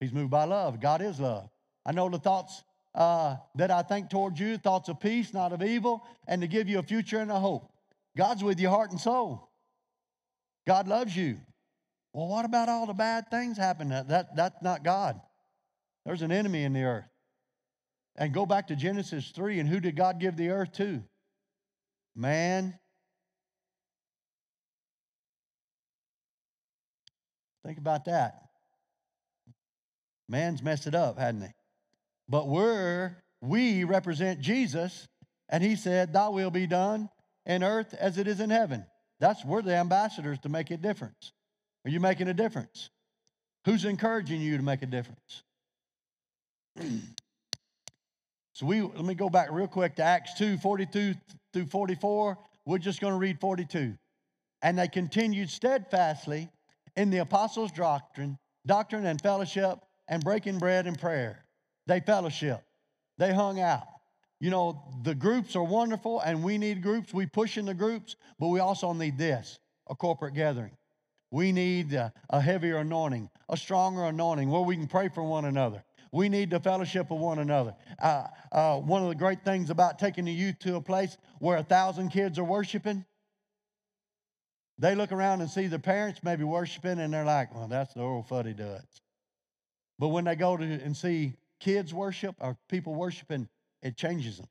He's 0.00 0.12
moved 0.12 0.30
by 0.30 0.44
love. 0.44 0.80
God 0.80 1.02
is 1.02 1.20
love. 1.20 1.50
I 1.84 1.92
know 1.92 2.08
the 2.08 2.18
thoughts 2.18 2.62
uh, 2.94 3.36
that 3.54 3.70
I 3.70 3.82
think 3.82 4.10
towards 4.10 4.40
you, 4.40 4.58
thoughts 4.58 4.88
of 4.88 5.00
peace, 5.00 5.32
not 5.32 5.52
of 5.52 5.62
evil, 5.62 6.04
and 6.26 6.42
to 6.42 6.48
give 6.48 6.68
you 6.68 6.78
a 6.78 6.82
future 6.82 7.18
and 7.18 7.30
a 7.30 7.38
hope. 7.38 7.70
God's 8.16 8.42
with 8.42 8.58
your 8.58 8.70
heart 8.70 8.90
and 8.90 9.00
soul. 9.00 9.48
God 10.66 10.88
loves 10.88 11.16
you. 11.16 11.38
Well, 12.12 12.26
what 12.26 12.44
about 12.44 12.68
all 12.68 12.86
the 12.86 12.92
bad 12.92 13.30
things 13.30 13.56
happening? 13.56 14.04
That, 14.08 14.34
that's 14.34 14.62
not 14.62 14.82
God. 14.82 15.20
There's 16.04 16.22
an 16.22 16.32
enemy 16.32 16.64
in 16.64 16.72
the 16.72 16.82
earth. 16.82 17.08
And 18.16 18.34
go 18.34 18.44
back 18.44 18.66
to 18.68 18.76
Genesis 18.76 19.30
3, 19.30 19.60
and 19.60 19.68
who 19.68 19.78
did 19.78 19.94
God 19.96 20.18
give 20.18 20.36
the 20.36 20.50
earth 20.50 20.72
to? 20.72 21.02
Man. 22.16 22.78
Think 27.64 27.78
about 27.78 28.06
that. 28.06 28.34
Man's 30.28 30.62
messed 30.62 30.86
it 30.86 30.94
up, 30.94 31.18
hadn't 31.18 31.42
he? 31.42 31.48
But 32.30 32.46
we're, 32.46 33.16
we 33.42 33.82
represent 33.82 34.40
Jesus, 34.40 35.08
and 35.48 35.64
he 35.64 35.74
said, 35.74 36.12
Thy 36.12 36.28
will 36.28 36.52
be 36.52 36.68
done 36.68 37.10
in 37.44 37.64
earth 37.64 37.92
as 37.94 38.18
it 38.18 38.28
is 38.28 38.38
in 38.38 38.50
heaven. 38.50 38.86
That's 39.18 39.44
we're 39.44 39.62
the 39.62 39.74
ambassadors 39.74 40.38
to 40.40 40.48
make 40.48 40.70
a 40.70 40.76
difference. 40.76 41.32
Are 41.84 41.90
you 41.90 41.98
making 41.98 42.28
a 42.28 42.34
difference? 42.34 42.88
Who's 43.64 43.84
encouraging 43.84 44.40
you 44.40 44.56
to 44.56 44.62
make 44.62 44.82
a 44.82 44.86
difference? 44.86 45.42
so 48.54 48.64
we 48.64 48.80
let 48.80 49.04
me 49.04 49.14
go 49.14 49.28
back 49.28 49.48
real 49.50 49.66
quick 49.66 49.96
to 49.96 50.04
Acts 50.04 50.34
2, 50.34 50.58
42 50.58 51.14
through 51.52 51.66
44. 51.66 52.38
We're 52.64 52.78
just 52.78 53.00
going 53.00 53.12
to 53.12 53.18
read 53.18 53.40
42. 53.40 53.94
And 54.62 54.78
they 54.78 54.86
continued 54.86 55.50
steadfastly 55.50 56.48
in 56.94 57.10
the 57.10 57.18
apostles' 57.18 57.72
doctrine, 57.72 58.38
doctrine 58.66 59.04
and 59.06 59.20
fellowship, 59.20 59.80
and 60.06 60.22
breaking 60.22 60.58
bread 60.58 60.86
and 60.86 60.98
prayer. 60.98 61.44
They 61.90 61.98
fellowship. 61.98 62.62
They 63.18 63.34
hung 63.34 63.58
out. 63.58 63.88
You 64.38 64.50
know, 64.50 64.80
the 65.02 65.12
groups 65.12 65.56
are 65.56 65.64
wonderful 65.64 66.20
and 66.20 66.44
we 66.44 66.56
need 66.56 66.84
groups. 66.84 67.12
We 67.12 67.26
push 67.26 67.58
in 67.58 67.64
the 67.64 67.74
groups, 67.74 68.14
but 68.38 68.46
we 68.46 68.60
also 68.60 68.92
need 68.92 69.18
this 69.18 69.58
a 69.88 69.96
corporate 69.96 70.34
gathering. 70.34 70.70
We 71.32 71.50
need 71.50 71.92
a, 71.92 72.12
a 72.28 72.40
heavier 72.40 72.76
anointing, 72.76 73.28
a 73.48 73.56
stronger 73.56 74.04
anointing 74.04 74.48
where 74.48 74.60
we 74.60 74.76
can 74.76 74.86
pray 74.86 75.08
for 75.08 75.24
one 75.24 75.46
another. 75.46 75.82
We 76.12 76.28
need 76.28 76.50
the 76.50 76.60
fellowship 76.60 77.10
of 77.10 77.18
one 77.18 77.40
another. 77.40 77.74
Uh, 78.00 78.28
uh, 78.52 78.76
one 78.76 79.02
of 79.02 79.08
the 79.08 79.16
great 79.16 79.44
things 79.44 79.68
about 79.68 79.98
taking 79.98 80.26
the 80.26 80.32
youth 80.32 80.60
to 80.60 80.76
a 80.76 80.80
place 80.80 81.16
where 81.40 81.56
a 81.56 81.64
thousand 81.64 82.10
kids 82.10 82.38
are 82.38 82.44
worshiping, 82.44 83.04
they 84.78 84.94
look 84.94 85.10
around 85.10 85.40
and 85.40 85.50
see 85.50 85.66
the 85.66 85.80
parents 85.80 86.20
maybe 86.22 86.44
worshiping 86.44 87.00
and 87.00 87.12
they're 87.12 87.24
like, 87.24 87.52
well, 87.52 87.66
that's 87.66 87.94
the 87.94 88.00
old 88.00 88.28
fuddy 88.28 88.54
duds. 88.54 89.02
But 89.98 90.10
when 90.10 90.24
they 90.26 90.36
go 90.36 90.56
to 90.56 90.64
and 90.64 90.96
see 90.96 91.34
kids 91.60 91.94
worship 91.94 92.34
or 92.40 92.56
people 92.68 92.94
worshiping 92.94 93.48
it 93.82 93.96
changes 93.96 94.36
them. 94.38 94.48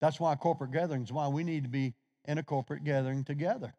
That's 0.00 0.20
why 0.20 0.34
corporate 0.34 0.72
gatherings, 0.72 1.12
why 1.12 1.28
we 1.28 1.44
need 1.44 1.62
to 1.62 1.70
be 1.70 1.94
in 2.26 2.38
a 2.38 2.42
corporate 2.42 2.84
gathering 2.84 3.24
together. 3.24 3.72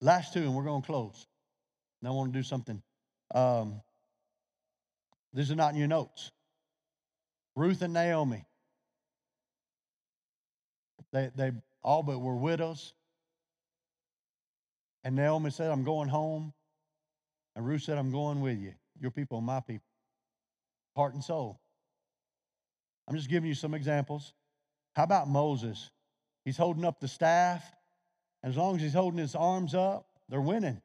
Last 0.00 0.32
two, 0.32 0.40
and 0.40 0.54
we're 0.54 0.64
going 0.64 0.82
to 0.82 0.86
close. 0.86 1.26
Now 2.00 2.10
I 2.10 2.12
want 2.14 2.32
to 2.32 2.38
do 2.38 2.42
something. 2.42 2.82
Um, 3.34 3.80
these 5.32 5.50
are 5.50 5.56
not 5.56 5.72
in 5.72 5.78
your 5.78 5.88
notes. 5.88 6.30
Ruth 7.54 7.82
and 7.82 7.92
Naomi. 7.92 8.44
They, 11.12 11.30
they 11.36 11.52
all 11.82 12.02
but 12.02 12.18
were 12.18 12.34
widows. 12.34 12.94
And 15.04 15.14
Naomi 15.14 15.50
said, 15.50 15.70
I'm 15.70 15.84
going 15.84 16.08
home. 16.08 16.52
And 17.54 17.66
Ruth 17.66 17.82
said, 17.82 17.98
I'm 17.98 18.10
going 18.10 18.40
with 18.40 18.58
you. 18.58 18.72
Your 19.00 19.10
people 19.10 19.38
are 19.38 19.42
my 19.42 19.60
people, 19.60 19.86
heart 20.96 21.14
and 21.14 21.22
soul. 21.22 21.58
I'm 23.08 23.16
just 23.16 23.28
giving 23.28 23.48
you 23.48 23.54
some 23.54 23.74
examples. 23.74 24.32
How 24.94 25.04
about 25.04 25.28
Moses? 25.28 25.90
He's 26.44 26.56
holding 26.56 26.84
up 26.84 27.00
the 27.00 27.08
staff. 27.08 27.64
As 28.44 28.56
long 28.56 28.76
as 28.76 28.82
he's 28.82 28.94
holding 28.94 29.18
his 29.18 29.34
arms 29.34 29.74
up, 29.74 30.06
they're 30.28 30.40
winning. 30.40 30.80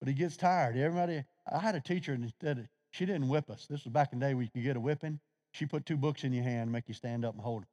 But 0.00 0.08
he 0.08 0.14
gets 0.14 0.36
tired. 0.36 0.76
Everybody, 0.76 1.24
I 1.50 1.58
had 1.58 1.74
a 1.74 1.80
teacher 1.80 2.12
and 2.12 2.24
instead 2.24 2.68
she 2.90 3.06
didn't 3.06 3.28
whip 3.28 3.50
us. 3.50 3.66
This 3.68 3.84
was 3.84 3.92
back 3.92 4.12
in 4.12 4.18
the 4.18 4.26
day 4.26 4.34
where 4.34 4.42
you 4.42 4.50
could 4.50 4.62
get 4.62 4.76
a 4.76 4.80
whipping. 4.80 5.20
She 5.52 5.66
put 5.66 5.86
two 5.86 5.96
books 5.96 6.24
in 6.24 6.32
your 6.32 6.44
hand 6.44 6.62
and 6.62 6.72
make 6.72 6.88
you 6.88 6.94
stand 6.94 7.24
up 7.24 7.34
and 7.34 7.42
hold 7.42 7.62
them. 7.62 7.68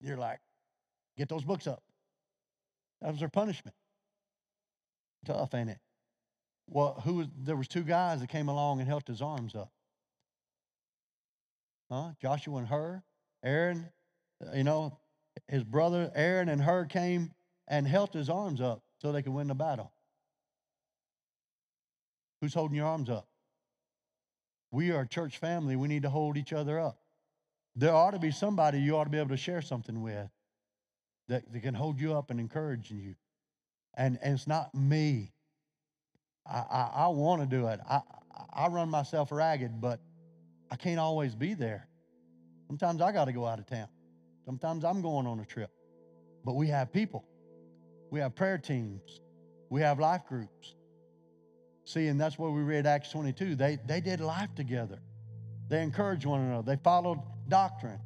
You're 0.00 0.16
like, 0.18 0.40
get 1.16 1.28
those 1.28 1.44
books 1.44 1.66
up. 1.66 1.82
That 3.00 3.12
was 3.12 3.20
her 3.20 3.28
punishment. 3.28 3.74
Tough, 5.24 5.54
ain't 5.54 5.70
it? 5.70 5.78
Well, 6.68 7.00
who 7.04 7.14
was, 7.14 7.26
there 7.36 7.56
was 7.56 7.68
two 7.68 7.82
guys 7.82 8.20
that 8.20 8.28
came 8.28 8.48
along 8.48 8.80
and 8.80 8.88
held 8.88 9.06
his 9.06 9.20
arms 9.20 9.54
up. 9.54 9.70
Huh? 11.90 12.10
Joshua 12.20 12.58
and 12.58 12.68
Hur, 12.68 13.02
Aaron, 13.44 13.88
uh, 14.44 14.56
you 14.56 14.64
know, 14.64 14.98
his 15.48 15.62
brother 15.62 16.10
Aaron 16.14 16.48
and 16.48 16.62
Hur 16.62 16.86
came 16.86 17.32
and 17.68 17.86
held 17.86 18.12
his 18.12 18.30
arms 18.30 18.60
up 18.60 18.82
so 19.00 19.12
they 19.12 19.22
could 19.22 19.34
win 19.34 19.48
the 19.48 19.54
battle. 19.54 19.92
Who's 22.40 22.54
holding 22.54 22.76
your 22.76 22.86
arms 22.86 23.10
up? 23.10 23.28
We 24.70 24.90
are 24.90 25.02
a 25.02 25.08
church 25.08 25.38
family. 25.38 25.76
We 25.76 25.88
need 25.88 26.02
to 26.02 26.10
hold 26.10 26.36
each 26.36 26.52
other 26.52 26.80
up. 26.80 26.98
There 27.76 27.94
ought 27.94 28.12
to 28.12 28.18
be 28.18 28.30
somebody 28.30 28.80
you 28.80 28.96
ought 28.96 29.04
to 29.04 29.10
be 29.10 29.18
able 29.18 29.30
to 29.30 29.36
share 29.36 29.62
something 29.62 30.02
with 30.02 30.28
that, 31.28 31.52
that 31.52 31.62
can 31.62 31.74
hold 31.74 32.00
you 32.00 32.14
up 32.16 32.30
and 32.30 32.40
encourage 32.40 32.90
you. 32.90 33.14
And, 33.96 34.18
and 34.22 34.34
it's 34.34 34.46
not 34.46 34.74
me. 34.74 35.33
I, 36.46 36.58
I, 36.58 36.90
I 36.94 37.08
want 37.08 37.42
to 37.42 37.46
do 37.46 37.68
it. 37.68 37.80
I, 37.88 38.00
I 38.52 38.68
run 38.68 38.88
myself 38.88 39.32
ragged, 39.32 39.80
but 39.80 40.00
I 40.70 40.76
can't 40.76 40.98
always 40.98 41.34
be 41.34 41.54
there. 41.54 41.88
Sometimes 42.66 43.00
I 43.00 43.12
got 43.12 43.26
to 43.26 43.32
go 43.32 43.46
out 43.46 43.58
of 43.58 43.66
town. 43.66 43.88
Sometimes 44.44 44.84
I'm 44.84 45.02
going 45.02 45.26
on 45.26 45.40
a 45.40 45.44
trip. 45.44 45.70
But 46.44 46.54
we 46.54 46.68
have 46.68 46.92
people. 46.92 47.24
We 48.10 48.20
have 48.20 48.34
prayer 48.34 48.58
teams. 48.58 49.20
We 49.70 49.80
have 49.80 49.98
life 49.98 50.22
groups. 50.28 50.74
See, 51.84 52.06
and 52.06 52.20
that's 52.20 52.38
what 52.38 52.52
we 52.52 52.62
read 52.62 52.86
Acts 52.86 53.10
22. 53.10 53.56
They, 53.56 53.78
they 53.86 54.00
did 54.00 54.20
life 54.20 54.54
together. 54.54 54.98
They 55.68 55.82
encouraged 55.82 56.26
one 56.26 56.40
another. 56.40 56.76
They 56.76 56.80
followed 56.82 57.20
doctrine. 57.48 58.00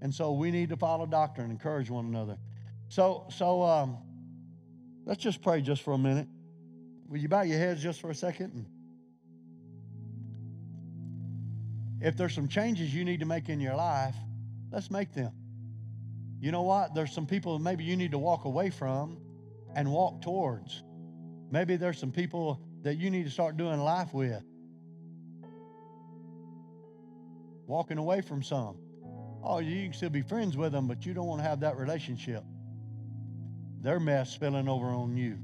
And 0.00 0.14
so 0.14 0.32
we 0.32 0.50
need 0.50 0.68
to 0.68 0.76
follow 0.76 1.06
doctrine, 1.06 1.50
encourage 1.50 1.90
one 1.90 2.06
another. 2.06 2.36
So, 2.88 3.26
so 3.30 3.62
um, 3.62 3.98
let's 5.04 5.22
just 5.22 5.42
pray 5.42 5.60
just 5.62 5.82
for 5.82 5.94
a 5.94 5.98
minute. 5.98 6.28
Will 7.14 7.20
you 7.20 7.28
bow 7.28 7.42
your 7.42 7.60
heads 7.60 7.80
just 7.80 8.00
for 8.00 8.10
a 8.10 8.14
second? 8.14 8.66
If 12.00 12.16
there's 12.16 12.34
some 12.34 12.48
changes 12.48 12.92
you 12.92 13.04
need 13.04 13.20
to 13.20 13.24
make 13.24 13.48
in 13.48 13.60
your 13.60 13.76
life, 13.76 14.16
let's 14.72 14.90
make 14.90 15.14
them. 15.14 15.30
You 16.40 16.50
know 16.50 16.62
what? 16.62 16.92
There's 16.92 17.12
some 17.12 17.24
people 17.24 17.60
maybe 17.60 17.84
you 17.84 17.94
need 17.94 18.10
to 18.10 18.18
walk 18.18 18.46
away 18.46 18.70
from 18.70 19.18
and 19.76 19.92
walk 19.92 20.22
towards. 20.22 20.82
Maybe 21.52 21.76
there's 21.76 22.00
some 22.00 22.10
people 22.10 22.60
that 22.82 22.96
you 22.96 23.10
need 23.10 23.26
to 23.26 23.30
start 23.30 23.56
doing 23.56 23.78
life 23.78 24.12
with. 24.12 24.42
Walking 27.68 27.98
away 27.98 28.22
from 28.22 28.42
some. 28.42 28.76
Oh, 29.40 29.60
you 29.60 29.84
can 29.84 29.92
still 29.92 30.10
be 30.10 30.22
friends 30.22 30.56
with 30.56 30.72
them, 30.72 30.88
but 30.88 31.06
you 31.06 31.14
don't 31.14 31.28
want 31.28 31.42
to 31.42 31.48
have 31.48 31.60
that 31.60 31.76
relationship. 31.76 32.42
Their 33.82 34.00
mess 34.00 34.30
spilling 34.30 34.68
over 34.68 34.86
on 34.86 35.16
you. 35.16 35.38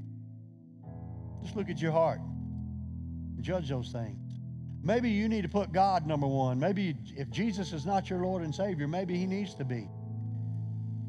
Just 1.41 1.55
look 1.55 1.69
at 1.69 1.81
your 1.81 1.91
heart. 1.91 2.19
And 3.35 3.43
judge 3.43 3.69
those 3.69 3.89
things. 3.89 4.17
Maybe 4.83 5.09
you 5.09 5.29
need 5.29 5.43
to 5.43 5.49
put 5.49 5.71
God 5.71 6.07
number 6.07 6.27
one. 6.27 6.59
Maybe 6.59 6.95
if 7.15 7.29
Jesus 7.29 7.71
is 7.71 7.85
not 7.85 8.09
your 8.09 8.19
Lord 8.19 8.41
and 8.43 8.53
Savior, 8.53 8.87
maybe 8.87 9.15
He 9.17 9.27
needs 9.27 9.53
to 9.55 9.65
be. 9.65 9.87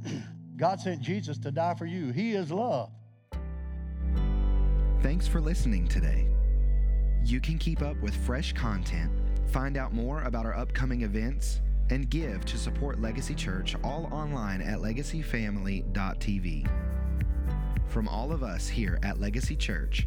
God 0.56 0.80
sent 0.80 1.00
Jesus 1.00 1.38
to 1.38 1.50
die 1.50 1.74
for 1.74 1.86
you. 1.86 2.12
He 2.12 2.32
is 2.32 2.50
love. 2.50 2.90
Thanks 5.00 5.26
for 5.26 5.40
listening 5.40 5.88
today. 5.88 6.28
You 7.24 7.40
can 7.40 7.58
keep 7.58 7.82
up 7.82 8.00
with 8.02 8.14
fresh 8.14 8.52
content, 8.52 9.10
find 9.46 9.76
out 9.76 9.92
more 9.92 10.22
about 10.22 10.44
our 10.44 10.54
upcoming 10.54 11.02
events, 11.02 11.60
and 11.90 12.08
give 12.08 12.44
to 12.44 12.56
support 12.56 13.00
Legacy 13.00 13.34
Church 13.34 13.74
all 13.82 14.08
online 14.12 14.60
at 14.60 14.78
legacyfamily.tv. 14.78 16.68
From 17.88 18.08
all 18.08 18.32
of 18.32 18.42
us 18.42 18.68
here 18.68 18.98
at 19.02 19.20
Legacy 19.20 19.56
Church, 19.56 20.06